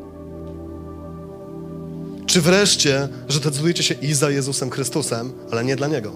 Czy 2.34 2.42
wreszcie, 2.42 3.10
że 3.28 3.40
decydujecie 3.40 3.84
się 3.84 3.94
i 3.94 4.14
za 4.14 4.30
Jezusem 4.30 4.70
Chrystusem, 4.70 5.32
ale 5.52 5.66
nie 5.66 5.76
dla 5.76 5.88
Niego, 5.88 6.12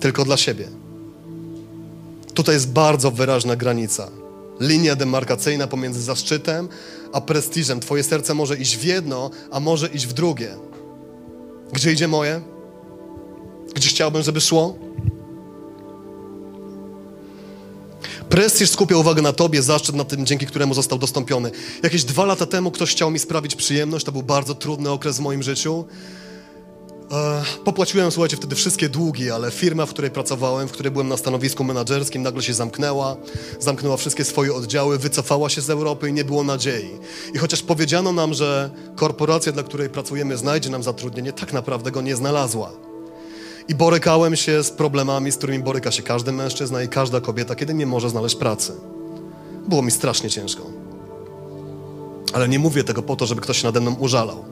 tylko 0.00 0.24
dla 0.24 0.36
siebie. 0.36 0.68
Tutaj 2.34 2.54
jest 2.54 2.70
bardzo 2.70 3.10
wyraźna 3.10 3.56
granica. 3.56 4.10
Linia 4.60 4.96
demarkacyjna 4.96 5.66
pomiędzy 5.66 6.02
zaszczytem 6.02 6.68
a 7.12 7.20
prestiżem. 7.20 7.80
Twoje 7.80 8.02
serce 8.02 8.34
może 8.34 8.56
iść 8.56 8.76
w 8.76 8.84
jedno, 8.84 9.30
a 9.50 9.60
może 9.60 9.88
iść 9.88 10.06
w 10.06 10.12
drugie. 10.12 10.56
Gdzie 11.72 11.92
idzie 11.92 12.08
moje? 12.08 12.40
Gdzie 13.74 13.88
chciałbym, 13.88 14.22
żeby 14.22 14.40
szło? 14.40 14.78
Prestiż 18.28 18.70
skupia 18.70 18.96
uwagę 18.96 19.22
na 19.22 19.32
Tobie, 19.32 19.62
zaszczyt 19.62 19.94
na 19.94 20.04
tym, 20.04 20.26
dzięki 20.26 20.46
któremu 20.46 20.74
został 20.74 20.98
dostąpiony. 20.98 21.50
Jakieś 21.82 22.04
dwa 22.04 22.24
lata 22.24 22.46
temu 22.46 22.70
ktoś 22.70 22.90
chciał 22.90 23.10
mi 23.10 23.18
sprawić 23.18 23.56
przyjemność, 23.56 24.04
to 24.04 24.12
był 24.12 24.22
bardzo 24.22 24.54
trudny 24.54 24.90
okres 24.90 25.16
w 25.16 25.20
moim 25.20 25.42
życiu. 25.42 25.84
E, 27.12 27.42
popłaciłem, 27.64 28.10
słuchajcie, 28.10 28.36
wtedy 28.36 28.54
wszystkie 28.54 28.88
długi, 28.88 29.30
ale 29.30 29.50
firma, 29.50 29.86
w 29.86 29.90
której 29.90 30.10
pracowałem, 30.10 30.68
w 30.68 30.72
której 30.72 30.92
byłem 30.92 31.08
na 31.08 31.16
stanowisku 31.16 31.64
menedżerskim, 31.64 32.22
nagle 32.22 32.42
się 32.42 32.54
zamknęła, 32.54 33.16
zamknęła 33.60 33.96
wszystkie 33.96 34.24
swoje 34.24 34.54
oddziały, 34.54 34.98
wycofała 34.98 35.48
się 35.48 35.60
z 35.60 35.70
Europy 35.70 36.08
i 36.08 36.12
nie 36.12 36.24
było 36.24 36.44
nadziei. 36.44 36.90
I 37.34 37.38
chociaż 37.38 37.62
powiedziano 37.62 38.12
nam, 38.12 38.34
że 38.34 38.70
korporacja, 38.96 39.52
dla 39.52 39.62
której 39.62 39.88
pracujemy, 39.88 40.36
znajdzie 40.36 40.70
nam 40.70 40.82
zatrudnienie, 40.82 41.32
tak 41.32 41.52
naprawdę 41.52 41.90
go 41.90 42.02
nie 42.02 42.16
znalazła. 42.16 42.93
I 43.68 43.74
borykałem 43.74 44.36
się 44.36 44.62
z 44.62 44.70
problemami, 44.70 45.32
z 45.32 45.36
którymi 45.36 45.64
boryka 45.64 45.90
się 45.90 46.02
każdy 46.02 46.32
mężczyzna 46.32 46.82
i 46.82 46.88
każda 46.88 47.20
kobieta, 47.20 47.54
kiedy 47.54 47.74
nie 47.74 47.86
może 47.86 48.10
znaleźć 48.10 48.36
pracy. 48.36 48.72
Było 49.68 49.82
mi 49.82 49.90
strasznie 49.90 50.30
ciężko. 50.30 50.62
Ale 52.32 52.48
nie 52.48 52.58
mówię 52.58 52.84
tego 52.84 53.02
po 53.02 53.16
to, 53.16 53.26
żeby 53.26 53.40
ktoś 53.40 53.58
się 53.58 53.66
nade 53.66 53.80
mną 53.80 53.94
użalał, 53.94 54.44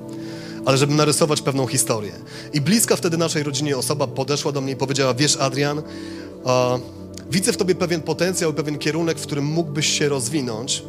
ale 0.64 0.76
żeby 0.76 0.94
narysować 0.94 1.42
pewną 1.42 1.66
historię. 1.66 2.12
I 2.52 2.60
bliska 2.60 2.96
wtedy 2.96 3.16
naszej 3.16 3.42
rodzinie 3.42 3.76
osoba 3.76 4.06
podeszła 4.06 4.52
do 4.52 4.60
mnie 4.60 4.72
i 4.72 4.76
powiedziała: 4.76 5.14
Wiesz, 5.14 5.36
Adrian, 5.36 5.78
uh, 5.78 5.84
widzę 7.30 7.52
w 7.52 7.56
tobie 7.56 7.74
pewien 7.74 8.02
potencjał, 8.02 8.52
pewien 8.52 8.78
kierunek, 8.78 9.18
w 9.18 9.22
którym 9.22 9.44
mógłbyś 9.44 9.98
się 9.98 10.08
rozwinąć. 10.08 10.82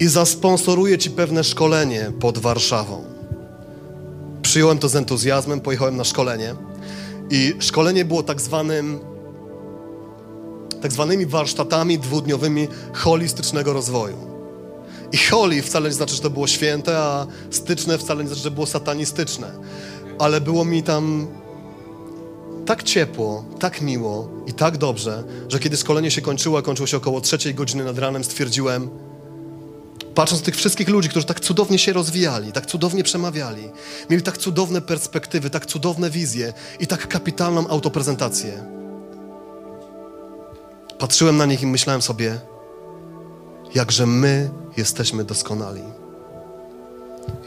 I 0.00 0.08
zasponsoruję 0.08 0.98
ci 0.98 1.10
pewne 1.10 1.44
szkolenie 1.44 2.12
pod 2.20 2.38
Warszawą. 2.38 3.13
Przyjąłem 4.54 4.78
to 4.78 4.88
z 4.88 4.96
entuzjazmem, 4.96 5.60
pojechałem 5.60 5.96
na 5.96 6.04
szkolenie 6.04 6.54
i 7.30 7.54
szkolenie 7.58 8.04
było 8.04 8.22
tak 8.22 8.40
zwanym 8.40 9.00
tak 10.82 10.92
zwanymi 10.92 11.26
warsztatami 11.26 11.98
dwudniowymi 11.98 12.68
holistycznego 12.92 13.72
rozwoju. 13.72 14.16
I 15.12 15.16
holi 15.16 15.62
wcale 15.62 15.88
nie 15.88 15.94
znaczy, 15.94 16.14
że 16.14 16.20
to 16.20 16.30
było 16.30 16.46
święte, 16.46 16.98
a 16.98 17.26
styczne 17.50 17.98
wcale 17.98 18.22
nie 18.22 18.28
znaczy, 18.28 18.42
że 18.42 18.50
było 18.50 18.66
satanistyczne. 18.66 19.52
Ale 20.18 20.40
było 20.40 20.64
mi 20.64 20.82
tam 20.82 21.26
tak 22.66 22.82
ciepło, 22.82 23.44
tak 23.58 23.82
miło 23.82 24.28
i 24.46 24.52
tak 24.52 24.76
dobrze, 24.76 25.24
że 25.48 25.58
kiedy 25.58 25.76
szkolenie 25.76 26.10
się 26.10 26.22
kończyło, 26.22 26.62
kończyło 26.62 26.86
się 26.86 26.96
około 26.96 27.20
trzeciej 27.20 27.54
godziny 27.54 27.84
nad 27.84 27.98
ranem, 27.98 28.24
stwierdziłem, 28.24 28.90
Patrząc 30.14 30.42
na 30.42 30.46
tych 30.46 30.56
wszystkich 30.56 30.88
ludzi, 30.88 31.08
którzy 31.08 31.26
tak 31.26 31.40
cudownie 31.40 31.78
się 31.78 31.92
rozwijali, 31.92 32.52
tak 32.52 32.66
cudownie 32.66 33.04
przemawiali, 33.04 33.70
mieli 34.10 34.22
tak 34.22 34.38
cudowne 34.38 34.80
perspektywy, 34.80 35.50
tak 35.50 35.66
cudowne 35.66 36.10
wizje 36.10 36.52
i 36.80 36.86
tak 36.86 37.08
kapitalną 37.08 37.68
autoprezentację. 37.68 38.64
Patrzyłem 40.98 41.36
na 41.36 41.46
nich 41.46 41.62
i 41.62 41.66
myślałem 41.66 42.02
sobie, 42.02 42.40
jakże 43.74 44.06
my 44.06 44.50
jesteśmy 44.76 45.24
doskonali. 45.24 45.82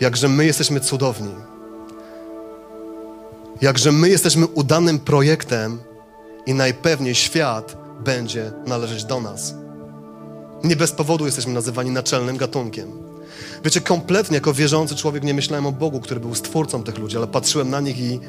Jakże 0.02 0.30
my 0.30 0.46
jesteśmy 0.46 0.80
cudowni. 0.80 1.36
Jakże 3.62 3.92
my 3.92 4.10
jesteśmy 4.10 4.48
udanym 4.48 5.00
projektem 5.00 5.80
i 6.46 6.54
najpewniej 6.54 7.16
świat 7.16 7.78
będzie 8.04 8.52
należeć 8.66 9.06
do 9.06 9.22
nas. 9.22 9.54
Nie 10.64 10.76
bez 10.76 10.92
powodu 10.92 11.26
jesteśmy 11.26 11.54
nazywani 11.54 11.92
naczelnym 11.92 12.38
gatunkiem. 12.38 12.92
Wiecie, 13.64 13.82
kompletnie 13.82 14.36
jako 14.36 14.54
wierzący 14.54 14.96
człowiek 14.96 15.24
nie 15.24 15.34
myślałem 15.34 15.66
o 15.66 15.72
Bogu, 15.72 16.00
który 16.02 16.20
był 16.20 16.36
stwórcą 16.36 16.84
tych 16.84 16.98
ludzi, 16.98 17.18
ale 17.18 17.28
patrzyłem 17.28 17.70
na 17.70 17.80
nich 17.80 18.00
i 18.00 18.20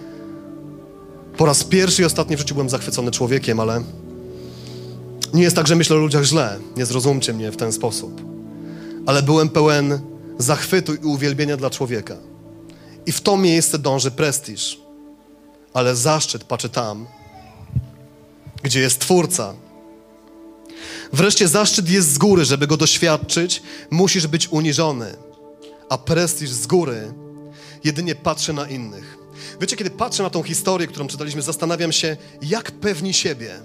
po 1.36 1.46
raz 1.46 1.64
pierwszy 1.64 2.02
i 2.02 2.04
ostatni 2.04 2.36
w 2.36 2.38
życiu 2.38 2.54
byłem 2.54 2.68
zachwycony 2.68 3.10
człowiekiem, 3.10 3.60
ale 3.60 3.82
nie 5.34 5.42
jest 5.42 5.56
tak, 5.56 5.66
że 5.66 5.76
myślę 5.76 5.96
o 5.96 5.98
ludziach 5.98 6.24
źle. 6.24 6.58
Nie 6.76 6.86
zrozumcie 6.86 7.32
mnie 7.32 7.50
w 7.50 7.56
ten 7.56 7.72
sposób. 7.72 8.20
Ale 9.06 9.22
byłem 9.22 9.48
pełen 9.48 10.00
zachwytu 10.38 10.94
i 10.94 10.98
uwielbienia 10.98 11.56
dla 11.56 11.70
człowieka. 11.70 12.16
I 13.06 13.12
w 13.12 13.20
to 13.20 13.36
miejsce 13.36 13.78
dąży 13.78 14.10
prestiż. 14.10 14.80
ale 15.74 15.96
zaszczyt 15.96 16.44
patrzy 16.44 16.68
tam, 16.68 17.06
gdzie 18.62 18.80
jest 18.80 18.98
Twórca. 18.98 19.54
Wreszcie 21.12 21.48
zaszczyt 21.48 21.90
jest 21.90 22.12
z 22.12 22.18
góry, 22.18 22.44
żeby 22.44 22.66
go 22.66 22.76
doświadczyć, 22.76 23.62
musisz 23.90 24.26
być 24.26 24.48
uniżony, 24.48 25.16
a 25.88 25.98
prestiż 25.98 26.50
z 26.50 26.66
góry 26.66 27.14
jedynie 27.84 28.14
patrzy 28.14 28.52
na 28.52 28.68
innych. 28.68 29.18
Wiecie, 29.60 29.76
kiedy 29.76 29.90
patrzę 29.90 30.22
na 30.22 30.30
tą 30.30 30.42
historię, 30.42 30.86
którą 30.86 31.06
czytaliśmy, 31.06 31.42
zastanawiam 31.42 31.92
się, 31.92 32.16
jak 32.42 32.70
pewni 32.70 33.14
siebie 33.14 33.60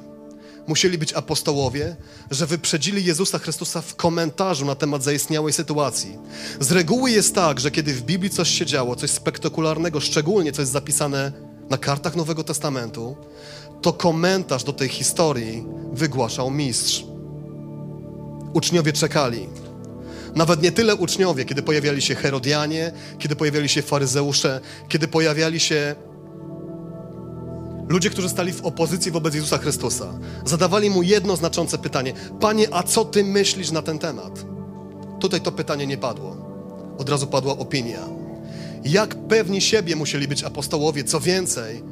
musieli 0.67 0.97
być 0.97 1.13
apostołowie, 1.13 1.95
że 2.31 2.47
wyprzedzili 2.47 3.05
Jezusa 3.05 3.39
Chrystusa 3.39 3.81
w 3.81 3.95
komentarzu 3.95 4.65
na 4.65 4.75
temat 4.75 5.03
zaistniałej 5.03 5.53
sytuacji. 5.53 6.17
Z 6.59 6.71
reguły 6.71 7.11
jest 7.11 7.35
tak, 7.35 7.59
że 7.59 7.71
kiedy 7.71 7.93
w 7.93 8.01
Biblii 8.01 8.29
coś 8.29 8.49
się 8.49 8.65
działo, 8.65 8.95
coś 8.95 9.11
spektakularnego, 9.11 9.99
szczególnie 9.99 10.51
coś 10.51 10.67
zapisane 10.67 11.31
na 11.69 11.77
kartach 11.77 12.15
Nowego 12.15 12.43
Testamentu, 12.43 13.15
to 13.81 13.93
komentarz 13.93 14.63
do 14.63 14.73
tej 14.73 14.89
historii 14.89 15.65
wygłaszał 15.93 16.51
mistrz. 16.51 17.12
Uczniowie 18.53 18.93
czekali. 18.93 19.49
Nawet 20.35 20.61
nie 20.61 20.71
tyle 20.71 20.95
uczniowie, 20.95 21.45
kiedy 21.45 21.61
pojawiali 21.61 22.01
się 22.01 22.15
Herodianie, 22.15 22.91
kiedy 23.19 23.35
pojawiali 23.35 23.69
się 23.69 23.81
faryzeusze, 23.81 24.61
kiedy 24.89 25.07
pojawiali 25.07 25.59
się 25.59 25.95
ludzie, 27.87 28.09
którzy 28.09 28.29
stali 28.29 28.53
w 28.53 28.65
opozycji 28.65 29.11
wobec 29.11 29.35
Jezusa 29.35 29.57
Chrystusa. 29.57 30.13
Zadawali 30.45 30.89
mu 30.89 31.03
jedno 31.03 31.35
znaczące 31.35 31.77
pytanie: 31.77 32.13
Panie, 32.39 32.67
a 32.71 32.83
co 32.83 33.05
ty 33.05 33.23
myślisz 33.23 33.71
na 33.71 33.81
ten 33.81 33.99
temat? 33.99 34.45
Tutaj 35.19 35.41
to 35.41 35.51
pytanie 35.51 35.87
nie 35.87 35.97
padło. 35.97 36.37
Od 36.97 37.09
razu 37.09 37.27
padła 37.27 37.57
opinia. 37.57 37.99
Jak 38.85 39.15
pewni 39.27 39.61
siebie 39.61 39.95
musieli 39.95 40.27
być 40.27 40.43
apostołowie, 40.43 41.03
co 41.03 41.19
więcej, 41.19 41.83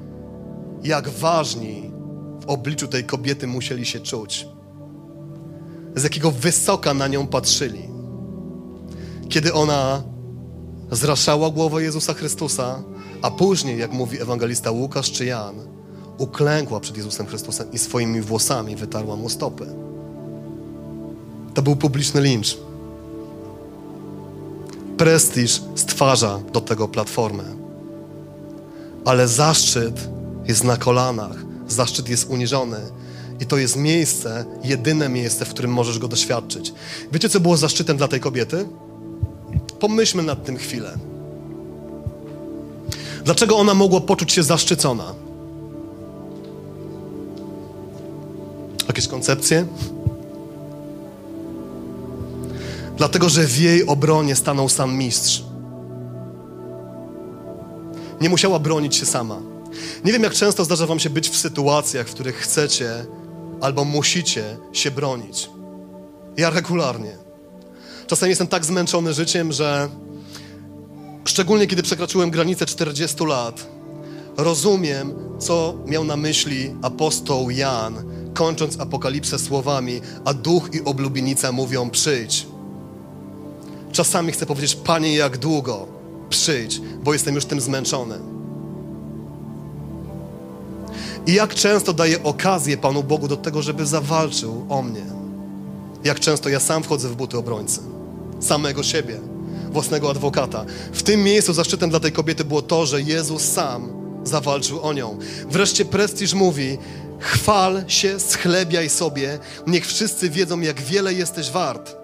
jak 0.84 1.10
ważni 1.10 1.92
w 2.42 2.46
obliczu 2.50 2.88
tej 2.88 3.04
kobiety 3.04 3.48
musieli 3.48 3.86
się 3.86 4.00
czuć. 4.00 4.48
Z 5.96 6.04
jakiego 6.04 6.32
wysoka 6.32 6.94
na 6.94 7.08
nią 7.08 7.28
patrzyli. 7.28 7.90
Kiedy 9.30 9.54
ona 9.54 10.04
zraszała 10.92 11.50
głowę 11.50 11.84
Jezusa 11.84 12.14
Chrystusa, 12.14 12.84
a 13.22 13.32
później, 13.32 13.80
jak 13.80 13.92
mówi 13.92 14.22
ewangelista 14.22 14.72
Łukasz 14.72 15.12
czy 15.12 15.26
Jan, 15.26 15.56
uklękła 16.18 16.80
przed 16.80 16.98
Jezusem 16.98 17.26
Chrystusem 17.26 17.72
i 17.72 17.78
swoimi 17.78 18.22
włosami 18.22 18.76
wytarła 18.76 19.16
mu 19.16 19.30
stopy. 19.30 19.66
To 21.54 21.62
był 21.62 21.76
publiczny 21.76 22.22
lincz. 22.22 22.58
Prestiż 24.98 25.62
stwarza 25.76 26.40
do 26.54 26.62
tego 26.62 26.88
platformę. 26.88 27.44
Ale 29.06 29.28
zaszczyt 29.28 30.10
jest 30.48 30.64
na 30.64 30.78
kolanach, 30.78 31.36
zaszczyt 31.68 32.10
jest 32.10 32.30
uniżony. 32.30 32.80
I 33.42 33.46
to 33.46 33.58
jest 33.58 33.76
miejsce, 33.76 34.46
jedyne 34.64 35.10
miejsce, 35.10 35.46
w 35.46 35.50
którym 35.50 35.74
możesz 35.74 36.00
go 36.00 36.08
doświadczyć. 36.08 36.74
Wiecie, 37.12 37.30
co 37.30 37.40
było 37.40 37.58
zaszczytem 37.58 37.98
dla 37.98 38.08
tej 38.08 38.20
kobiety? 38.20 38.68
Pomyślmy 39.80 40.24
nad 40.24 40.46
tym 40.46 40.58
chwilę. 40.58 40.98
Dlaczego 43.26 43.58
ona 43.58 43.74
mogła 43.74 44.02
poczuć 44.02 44.32
się 44.32 44.44
zaszczycona? 44.44 45.14
Jakieś 48.88 49.08
koncepcje? 49.08 49.66
Dlatego, 52.98 53.30
że 53.30 53.48
w 53.48 53.58
jej 53.58 53.86
obronie 53.86 54.36
stanął 54.36 54.70
sam 54.70 54.96
mistrz. 54.98 55.44
Nie 58.22 58.30
musiała 58.30 58.60
bronić 58.60 58.96
się 58.96 59.06
sama. 59.06 59.40
Nie 60.06 60.14
wiem, 60.14 60.24
jak 60.24 60.34
często 60.34 60.66
zdarza 60.66 60.88
Wam 60.88 61.00
się 61.00 61.10
być 61.10 61.30
w 61.30 61.38
sytuacjach, 61.38 62.08
w 62.08 62.14
których 62.14 62.36
chcecie 62.36 63.06
albo 63.62 63.86
musicie 63.86 64.58
się 64.74 64.92
bronić. 64.92 65.50
Ja 66.38 66.50
regularnie. 66.50 67.18
Czasem 68.08 68.30
jestem 68.30 68.48
tak 68.48 68.66
zmęczony 68.66 69.14
życiem, 69.14 69.52
że 69.52 69.90
szczególnie 71.26 71.68
kiedy 71.68 71.84
przekroczyłem 71.84 72.32
granicę 72.32 72.66
40 72.66 73.26
lat, 73.26 73.68
rozumiem, 74.38 75.14
co 75.40 75.76
miał 75.86 76.04
na 76.04 76.18
myśli 76.18 76.76
apostoł 76.82 77.50
Jan, 77.50 77.96
kończąc 78.34 78.80
apokalipsę 78.80 79.40
słowami, 79.40 80.02
a 80.26 80.34
duch 80.34 80.70
i 80.74 80.82
oblubienica 80.84 81.52
mówią: 81.52 81.90
przyjdź. 81.90 82.48
Czasami 83.92 84.32
chcę 84.32 84.46
powiedzieć: 84.46 84.76
Panie, 84.76 85.16
jak 85.16 85.38
długo? 85.38 85.88
Przyjdź, 86.30 86.82
bo 87.04 87.14
jestem 87.14 87.36
już 87.36 87.46
tym 87.46 87.62
zmęczony. 87.62 88.31
I 91.28 91.34
jak 91.34 91.56
często 91.56 91.94
daję 91.94 92.24
okazję 92.24 92.78
Panu 92.78 93.04
Bogu 93.04 93.28
do 93.28 93.38
tego, 93.38 93.62
żeby 93.62 93.86
zawalczył 93.86 94.66
o 94.70 94.82
mnie. 94.82 95.02
Jak 96.04 96.20
często 96.20 96.50
ja 96.50 96.60
sam 96.60 96.84
wchodzę 96.84 97.10
w 97.10 97.16
buty 97.16 97.38
obrońcy, 97.38 97.80
samego 98.40 98.84
siebie, 98.84 99.20
własnego 99.72 100.10
adwokata. 100.10 100.66
W 100.94 101.04
tym 101.04 101.24
miejscu 101.24 101.54
zaszczytem 101.54 101.90
dla 101.90 102.00
tej 102.00 102.12
kobiety 102.12 102.46
było 102.46 102.62
to, 102.62 102.86
że 102.86 103.02
Jezus 103.02 103.42
sam 103.42 103.90
zawalczył 104.24 104.82
o 104.82 104.94
nią. 104.94 105.18
Wreszcie 105.50 105.86
prestiż 105.86 106.34
mówi: 106.34 106.78
chwal 107.20 107.84
się, 107.88 108.20
schlebiaj 108.20 108.90
sobie, 108.90 109.40
niech 109.68 109.88
wszyscy 109.88 110.30
wiedzą, 110.30 110.62
jak 110.62 110.82
wiele 110.82 111.14
jesteś 111.14 111.52
wart. 111.52 111.96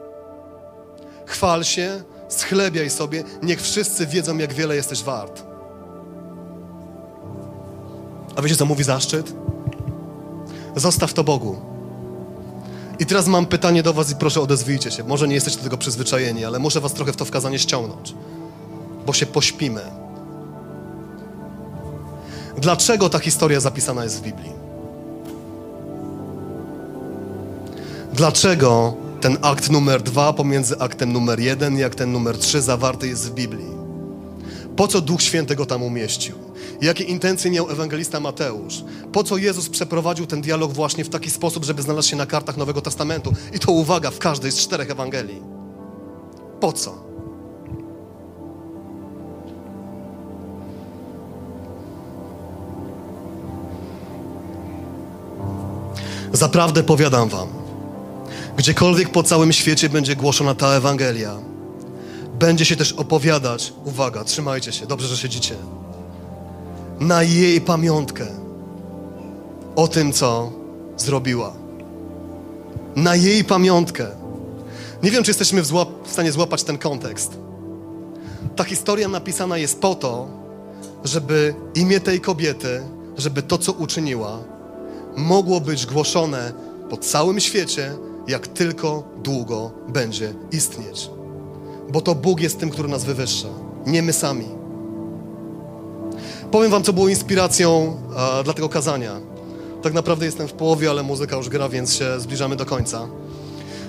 Chwal 1.25 1.63
się, 1.63 2.03
schlebiaj 2.29 2.89
sobie, 2.89 3.23
niech 3.43 3.61
wszyscy 3.61 4.07
wiedzą, 4.07 4.37
jak 4.37 4.53
wiele 4.53 4.75
jesteś 4.75 5.03
wart. 5.03 5.46
A 8.37 8.41
wiecie, 8.41 8.55
co 8.55 8.65
mówi 8.65 8.83
zaszczyt? 8.83 9.33
Zostaw 10.75 11.13
to 11.13 11.23
Bogu. 11.23 11.55
I 12.99 13.05
teraz 13.05 13.27
mam 13.27 13.45
pytanie 13.45 13.83
do 13.83 13.93
Was 13.93 14.11
i 14.11 14.15
proszę 14.15 14.41
odezwijcie 14.41 14.91
się. 14.91 15.03
Może 15.03 15.27
nie 15.27 15.35
jesteście 15.35 15.59
do 15.59 15.63
tego 15.63 15.77
przyzwyczajeni, 15.77 16.45
ale 16.45 16.59
muszę 16.59 16.81
Was 16.81 16.93
trochę 16.93 17.13
w 17.13 17.15
to 17.15 17.25
wkazanie 17.25 17.59
ściągnąć, 17.59 18.13
bo 19.05 19.13
się 19.13 19.25
pośpimy. 19.25 19.81
Dlaczego 22.57 23.09
ta 23.09 23.19
historia 23.19 23.59
zapisana 23.59 24.03
jest 24.03 24.19
w 24.19 24.21
Biblii? 24.21 24.51
Dlaczego 28.13 28.93
ten 29.21 29.37
akt 29.41 29.69
numer 29.69 30.01
dwa 30.01 30.33
pomiędzy 30.33 30.79
aktem 30.79 31.13
numer 31.13 31.39
jeden 31.39 31.77
i 31.77 31.83
aktem 31.83 32.11
numer 32.11 32.37
trzy 32.37 32.61
zawarty 32.61 33.07
jest 33.07 33.29
w 33.29 33.33
Biblii? 33.33 33.76
Po 34.77 34.87
co 34.87 35.01
Duch 35.01 35.21
Święty 35.21 35.55
go 35.55 35.65
tam 35.65 35.83
umieścił? 35.83 36.35
Jakie 36.81 37.03
intencje 37.03 37.51
miał 37.51 37.69
ewangelista 37.69 38.19
Mateusz? 38.19 38.83
Po 39.11 39.23
co 39.23 39.37
Jezus 39.37 39.69
przeprowadził 39.69 40.25
ten 40.25 40.41
dialog 40.41 40.73
właśnie 40.73 41.03
w 41.03 41.09
taki 41.09 41.29
sposób, 41.29 41.65
żeby 41.65 41.81
znalazł 41.81 42.09
się 42.09 42.15
na 42.15 42.25
kartach 42.25 42.57
Nowego 42.57 42.81
Testamentu? 42.81 43.33
I 43.53 43.59
to 43.59 43.71
uwaga, 43.71 44.11
w 44.11 44.19
każdej 44.19 44.51
z 44.51 44.55
czterech 44.55 44.91
Ewangelii. 44.91 45.41
Po 46.59 46.73
co? 46.73 47.07
Zaprawdę 56.33 56.83
powiadam 56.83 57.29
wam, 57.29 57.47
gdziekolwiek 58.57 59.09
po 59.09 59.23
całym 59.23 59.53
świecie 59.53 59.89
będzie 59.89 60.15
głoszona 60.15 60.55
ta 60.55 60.67
Ewangelia, 60.67 61.37
będzie 62.39 62.65
się 62.65 62.75
też 62.75 62.93
opowiadać, 62.93 63.73
uwaga, 63.85 64.23
trzymajcie 64.23 64.71
się, 64.71 64.85
dobrze, 64.85 65.07
że 65.07 65.17
siedzicie, 65.17 65.55
na 66.99 67.23
jej 67.23 67.61
pamiątkę 67.61 68.25
o 69.75 69.87
tym, 69.87 70.13
co 70.13 70.51
zrobiła. 70.97 71.53
Na 72.95 73.15
jej 73.15 73.43
pamiątkę. 73.43 74.07
Nie 75.03 75.11
wiem, 75.11 75.23
czy 75.23 75.29
jesteśmy 75.29 75.61
w, 75.61 75.71
w 76.05 76.11
stanie 76.11 76.31
złapać 76.31 76.63
ten 76.63 76.77
kontekst. 76.77 77.37
Ta 78.55 78.63
historia 78.63 79.07
napisana 79.07 79.57
jest 79.57 79.81
po 79.81 79.95
to, 79.95 80.27
żeby 81.03 81.55
imię 81.75 81.99
tej 81.99 82.21
kobiety, 82.21 82.81
żeby 83.17 83.41
to, 83.41 83.57
co 83.57 83.71
uczyniła, 83.71 84.39
mogło 85.15 85.61
być 85.61 85.85
głoszone 85.85 86.53
po 86.89 86.97
całym 86.97 87.39
świecie, 87.39 87.95
jak 88.27 88.47
tylko 88.47 89.03
długo 89.23 89.71
będzie 89.87 90.33
istnieć. 90.51 91.09
Bo 91.89 92.01
to 92.01 92.15
Bóg 92.15 92.41
jest 92.41 92.59
tym, 92.59 92.69
który 92.69 92.87
nas 92.89 93.03
wywyższa, 93.03 93.47
nie 93.85 94.01
my 94.01 94.13
sami. 94.13 94.45
Powiem 96.51 96.71
Wam, 96.71 96.83
co 96.83 96.93
było 96.93 97.07
inspiracją 97.07 97.97
a, 98.17 98.43
dla 98.43 98.53
tego 98.53 98.69
kazania. 98.69 99.19
Tak 99.81 99.93
naprawdę 99.93 100.25
jestem 100.25 100.47
w 100.47 100.53
połowie, 100.53 100.89
ale 100.89 101.03
muzyka 101.03 101.35
już 101.35 101.49
gra, 101.49 101.69
więc 101.69 101.95
się 101.95 102.19
zbliżamy 102.19 102.55
do 102.55 102.65
końca. 102.65 103.07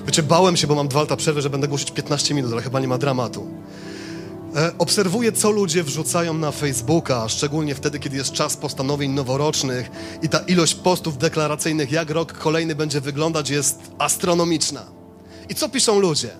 Wiecie, 0.06 0.22
bałem 0.22 0.56
się, 0.56 0.66
bo 0.66 0.74
mam 0.74 0.88
dwa 0.88 1.00
lata 1.00 1.16
przerwy, 1.16 1.42
że 1.42 1.50
będę 1.50 1.68
głosić 1.68 1.90
15 1.90 2.34
minut, 2.34 2.52
ale 2.52 2.62
chyba 2.62 2.80
nie 2.80 2.88
ma 2.88 2.98
dramatu. 2.98 3.46
E, 4.56 4.72
obserwuję, 4.78 5.32
co 5.32 5.50
ludzie 5.50 5.82
wrzucają 5.82 6.34
na 6.34 6.50
Facebooka, 6.50 7.28
szczególnie 7.28 7.74
wtedy, 7.74 7.98
kiedy 7.98 8.16
jest 8.16 8.32
czas 8.32 8.56
postanowień 8.56 9.12
noworocznych 9.12 9.90
i 10.22 10.28
ta 10.28 10.38
ilość 10.38 10.74
postów 10.74 11.18
deklaracyjnych, 11.18 11.92
jak 11.92 12.10
rok 12.10 12.32
kolejny 12.32 12.74
będzie 12.74 13.00
wyglądać, 13.00 13.50
jest 13.50 13.78
astronomiczna. 13.98 14.82
I 15.48 15.54
co 15.54 15.68
piszą 15.68 16.00
ludzie? 16.00 16.30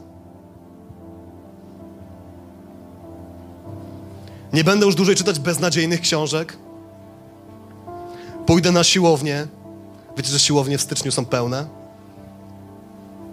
Nie 4.52 4.64
będę 4.64 4.86
już 4.86 4.94
dłużej 4.94 5.16
czytać 5.16 5.38
beznadziejnych 5.38 6.00
książek. 6.00 6.56
Pójdę 8.46 8.72
na 8.72 8.84
siłownię. 8.84 9.46
Wiecie, 10.16 10.30
że 10.30 10.38
siłownie 10.38 10.78
w 10.78 10.82
styczniu 10.82 11.12
są 11.12 11.24
pełne, 11.24 11.66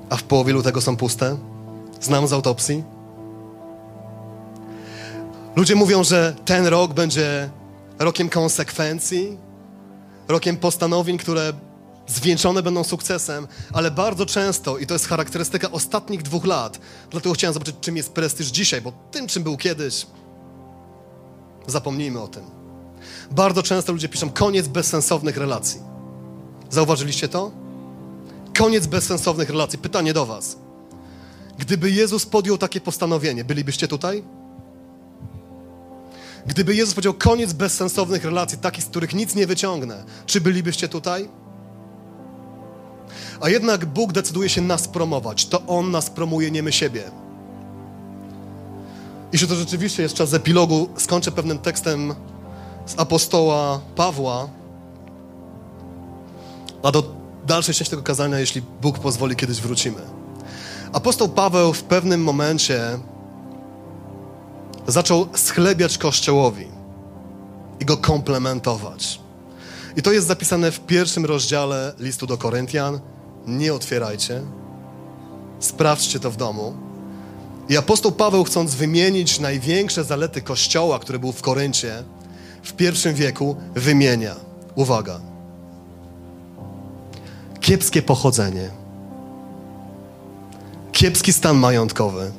a 0.09 0.15
w 0.15 0.23
połowie 0.23 0.53
lutego 0.53 0.81
są 0.81 0.97
puste. 0.97 1.37
Znam 2.01 2.27
z 2.27 2.33
autopsji. 2.33 2.83
Ludzie 5.55 5.75
mówią, 5.75 6.03
że 6.03 6.35
ten 6.45 6.67
rok 6.67 6.93
będzie 6.93 7.49
rokiem 7.99 8.29
konsekwencji, 8.29 9.37
rokiem 10.27 10.57
postanowień, 10.57 11.17
które 11.17 11.53
zwieńczone 12.07 12.63
będą 12.63 12.83
sukcesem, 12.83 13.47
ale 13.73 13.91
bardzo 13.91 14.25
często, 14.25 14.77
i 14.77 14.87
to 14.87 14.93
jest 14.93 15.07
charakterystyka 15.07 15.71
ostatnich 15.71 16.21
dwóch 16.21 16.45
lat, 16.45 16.79
dlatego 17.11 17.35
chciałem 17.35 17.53
zobaczyć, 17.53 17.75
czym 17.81 17.97
jest 17.97 18.13
prestiż 18.13 18.47
dzisiaj, 18.47 18.81
bo 18.81 18.91
tym, 19.11 19.27
czym 19.27 19.43
był 19.43 19.57
kiedyś, 19.57 20.07
zapomnijmy 21.67 22.21
o 22.21 22.27
tym. 22.27 22.43
Bardzo 23.31 23.63
często 23.63 23.91
ludzie 23.91 24.09
piszą 24.09 24.29
koniec 24.29 24.67
bezsensownych 24.67 25.37
relacji. 25.37 25.79
Zauważyliście 26.69 27.29
to? 27.29 27.51
Koniec 28.57 28.87
bezsensownych 28.87 29.49
relacji. 29.49 29.79
Pytanie 29.79 30.13
do 30.13 30.25
Was. 30.25 30.57
Gdyby 31.57 31.91
Jezus 31.91 32.25
podjął 32.25 32.57
takie 32.57 32.81
postanowienie, 32.81 33.43
bylibyście 33.43 33.87
tutaj? 33.87 34.23
Gdyby 36.45 36.75
Jezus 36.75 36.93
powiedział 36.93 37.13
koniec 37.13 37.53
bezsensownych 37.53 38.25
relacji, 38.25 38.57
takich, 38.57 38.83
z 38.83 38.87
których 38.87 39.13
nic 39.13 39.35
nie 39.35 39.47
wyciągnę, 39.47 40.03
czy 40.25 40.41
bylibyście 40.41 40.87
tutaj? 40.89 41.29
A 43.41 43.49
jednak 43.49 43.85
Bóg 43.85 44.11
decyduje 44.13 44.49
się 44.49 44.61
nas 44.61 44.87
promować. 44.87 45.45
To 45.45 45.65
On 45.67 45.91
nas 45.91 46.09
promuje, 46.09 46.51
nie 46.51 46.63
my 46.63 46.71
siebie. 46.71 47.24
I 49.31 49.37
że 49.37 49.47
to 49.47 49.55
rzeczywiście 49.55 50.03
jest 50.03 50.15
czas 50.15 50.33
epilogu, 50.33 50.89
skończę 50.97 51.31
pewnym 51.31 51.59
tekstem 51.59 52.15
z 52.85 52.99
apostoła 52.99 53.81
Pawła, 53.95 54.49
a 56.83 56.91
do 56.91 57.03
dalszej 57.45 57.75
części 57.75 57.91
tego 57.91 58.03
kazania, 58.03 58.39
jeśli 58.39 58.61
Bóg 58.81 58.99
pozwoli, 58.99 59.35
kiedyś 59.35 59.61
wrócimy. 59.61 60.01
Apostoł 60.93 61.29
Paweł 61.29 61.73
w 61.73 61.83
pewnym 61.83 62.23
momencie 62.23 62.99
zaczął 64.87 65.27
schlebiać 65.33 65.97
Kościołowi 65.97 66.67
i 67.79 67.85
go 67.85 67.97
komplementować. 67.97 69.19
I 69.97 70.01
to 70.01 70.11
jest 70.11 70.27
zapisane 70.27 70.71
w 70.71 70.79
pierwszym 70.79 71.25
rozdziale 71.25 71.93
listu 71.99 72.27
do 72.27 72.37
Koryntian. 72.37 72.99
Nie 73.47 73.73
otwierajcie. 73.73 74.41
Sprawdźcie 75.59 76.19
to 76.19 76.31
w 76.31 76.37
domu. 76.37 76.84
I 77.69 77.77
apostoł 77.77 78.11
Paweł, 78.11 78.43
chcąc 78.43 78.75
wymienić 78.75 79.39
największe 79.39 80.03
zalety 80.03 80.41
Kościoła, 80.41 80.99
który 80.99 81.19
był 81.19 81.31
w 81.31 81.41
Koryncie 81.41 82.03
w 82.63 82.73
pierwszym 82.73 83.13
wieku, 83.13 83.55
wymienia. 83.75 84.35
Uwaga. 84.75 85.19
Kiepskie 87.61 88.01
pochodzenie. 88.01 88.69
Kiepski 90.91 91.33
stan 91.33 91.57
majątkowy. 91.57 92.31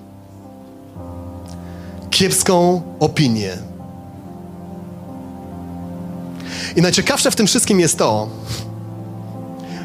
Kiepską 2.11 2.83
opinię. 3.01 3.59
I 6.77 6.83
najciekawsze 6.83 7.31
w 7.31 7.37
tym 7.37 7.47
wszystkim 7.47 7.81
jest 7.81 7.99
to, 7.99 8.29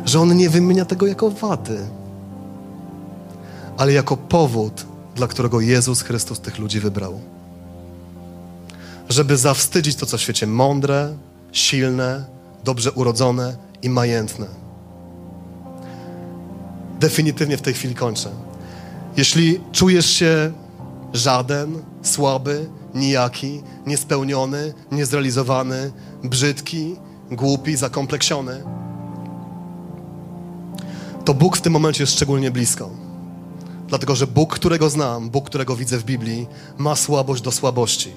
że 0.05 0.19
on 0.19 0.37
nie 0.37 0.49
wymienia 0.49 0.85
tego 0.85 1.07
jako 1.07 1.29
wady, 1.29 1.79
ale 3.77 3.93
jako 3.93 4.17
powód, 4.17 4.85
dla 5.21 5.27
którego 5.27 5.61
Jezus 5.61 6.01
Chrystus 6.01 6.39
tych 6.39 6.59
ludzi 6.59 6.79
wybrał. 6.79 7.19
Żeby 9.09 9.37
zawstydzić 9.37 9.95
to, 9.95 10.05
co 10.05 10.17
w 10.17 10.21
świecie 10.21 10.47
mądre, 10.47 11.17
silne, 11.51 12.25
dobrze 12.63 12.91
urodzone 12.91 13.57
i 13.81 13.89
majętne. 13.89 14.45
Definitywnie 16.99 17.57
w 17.57 17.61
tej 17.61 17.73
chwili 17.73 17.95
kończę. 17.95 18.29
Jeśli 19.17 19.59
czujesz 19.71 20.09
się 20.09 20.51
żaden, 21.13 21.81
słaby, 22.01 22.69
nijaki, 22.95 23.61
niespełniony, 23.85 24.73
niezrealizowany, 24.91 25.91
brzydki, 26.23 26.95
głupi, 27.31 27.75
zakompleksiony, 27.75 28.63
to 31.25 31.33
Bóg 31.33 31.57
w 31.57 31.61
tym 31.61 31.73
momencie 31.73 32.03
jest 32.03 32.13
szczególnie 32.13 32.51
blisko. 32.51 33.00
Dlatego, 33.91 34.15
że 34.15 34.27
Bóg, 34.27 34.53
którego 34.53 34.89
znam, 34.89 35.29
Bóg, 35.29 35.45
którego 35.45 35.75
widzę 35.75 35.97
w 35.97 36.03
Biblii, 36.03 36.47
ma 36.77 36.95
słabość 36.95 37.41
do 37.41 37.51
słabości. 37.51 38.11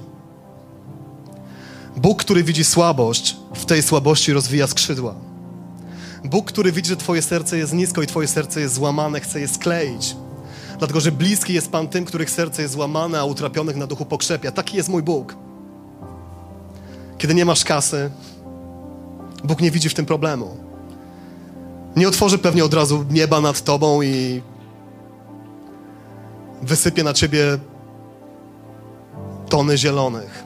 Bóg, 1.97 2.19
który 2.19 2.45
widzi 2.45 2.65
słabość, 2.65 3.37
w 3.55 3.65
tej 3.65 3.83
słabości 3.83 4.33
rozwija 4.33 4.67
skrzydła. 4.67 5.15
Bóg, 6.25 6.47
który 6.47 6.73
widzi, 6.73 6.89
że 6.89 6.97
Twoje 6.97 7.23
serce 7.23 7.59
jest 7.59 7.73
nisko 7.73 8.03
i 8.03 8.07
Twoje 8.07 8.29
serce 8.29 8.61
jest 8.61 8.75
złamane, 8.75 9.21
chce 9.21 9.41
je 9.41 9.49
skleić. 9.49 10.17
Dlatego, 10.79 11.01
że 11.01 11.13
bliski 11.13 11.55
jest 11.55 11.71
Pan 11.71 11.89
tym, 11.89 12.05
których 12.05 12.31
serce 12.31 12.63
jest 12.63 12.75
złamane, 12.75 13.21
a 13.21 13.25
utrapionych 13.25 13.77
na 13.77 13.87
duchu 13.87 14.05
pokrzepia. 14.05 14.53
Taki 14.53 14.77
jest 14.77 14.89
mój 14.89 15.03
Bóg. 15.03 15.37
Kiedy 17.19 17.35
nie 17.35 17.45
masz 17.45 17.65
kasy, 17.65 18.11
Bóg 19.45 19.61
nie 19.61 19.71
widzi 19.71 19.89
w 19.89 19.95
tym 19.95 20.07
problemu. 20.07 20.57
Nie 21.97 22.09
otworzy 22.09 22.39
pewnie 22.39 22.65
od 22.65 22.75
razu 22.75 23.05
nieba 23.11 23.41
nad 23.41 23.61
tobą 23.61 24.03
i 24.03 24.43
wysypie 26.63 27.05
na 27.05 27.13
ciebie 27.13 27.59
tony 29.49 29.79
zielonych, 29.79 30.45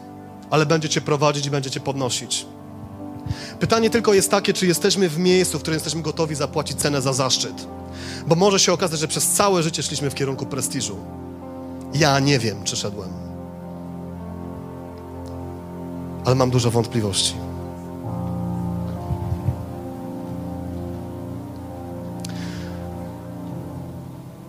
ale 0.51 0.67
będzie 0.67 0.89
cię 0.89 1.01
prowadzić 1.01 1.47
i 1.47 1.51
będzie 1.51 1.71
cię 1.71 1.81
podnosić. 1.81 2.47
Pytanie 3.61 3.91
tylko 3.91 4.15
jest 4.15 4.31
takie, 4.31 4.53
czy 4.53 4.67
jesteśmy 4.67 5.09
w 5.09 5.19
miejscu, 5.19 5.59
w 5.59 5.63
którym 5.63 5.77
jesteśmy 5.77 6.03
gotowi 6.03 6.35
zapłacić 6.35 6.79
cenę 6.79 7.03
za 7.03 7.13
zaszczyt. 7.13 7.67
Bo 8.27 8.35
może 8.35 8.59
się 8.59 8.73
okazać, 8.73 9.01
że 9.01 9.09
przez 9.09 9.29
całe 9.29 9.63
życie 9.63 9.83
szliśmy 9.83 10.11
w 10.11 10.15
kierunku 10.15 10.47
prestiżu. 10.47 10.97
Ja 11.95 12.21
nie 12.21 12.39
wiem, 12.39 12.65
czy 12.65 12.77
szedłem. 12.77 13.11
Ale 16.25 16.35
mam 16.35 16.51
dużo 16.51 16.71
wątpliwości. 16.71 17.35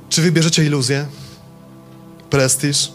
Czy 0.09 0.21
wybierzecie 0.21 0.65
iluzję? 0.65 1.05
Prestiż? 2.29 2.91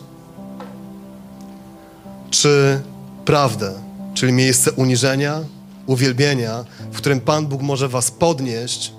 Czy 2.31 2.83
prawdę, 3.25 3.73
czyli 4.15 4.33
miejsce 4.33 4.73
uniżenia, 4.73 5.41
uwielbienia, 5.87 6.65
w 6.93 6.97
którym 6.97 7.21
Pan 7.21 7.47
Bóg 7.47 7.63
może 7.63 7.89
Was 7.89 8.11
podnieść 8.11 8.93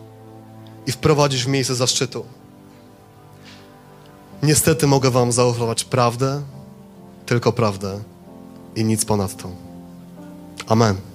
i 0.87 0.91
wprowadzić 0.91 1.43
w 1.43 1.47
miejsce 1.47 1.75
zaszczytu? 1.75 2.25
Niestety 4.43 4.87
mogę 4.87 5.11
Wam 5.11 5.31
zaoferować 5.31 5.83
prawdę, 5.83 6.41
tylko 7.25 7.51
prawdę 7.51 7.99
i 8.75 8.83
nic 8.83 9.05
ponadto. 9.05 9.49
Amen. 10.67 11.14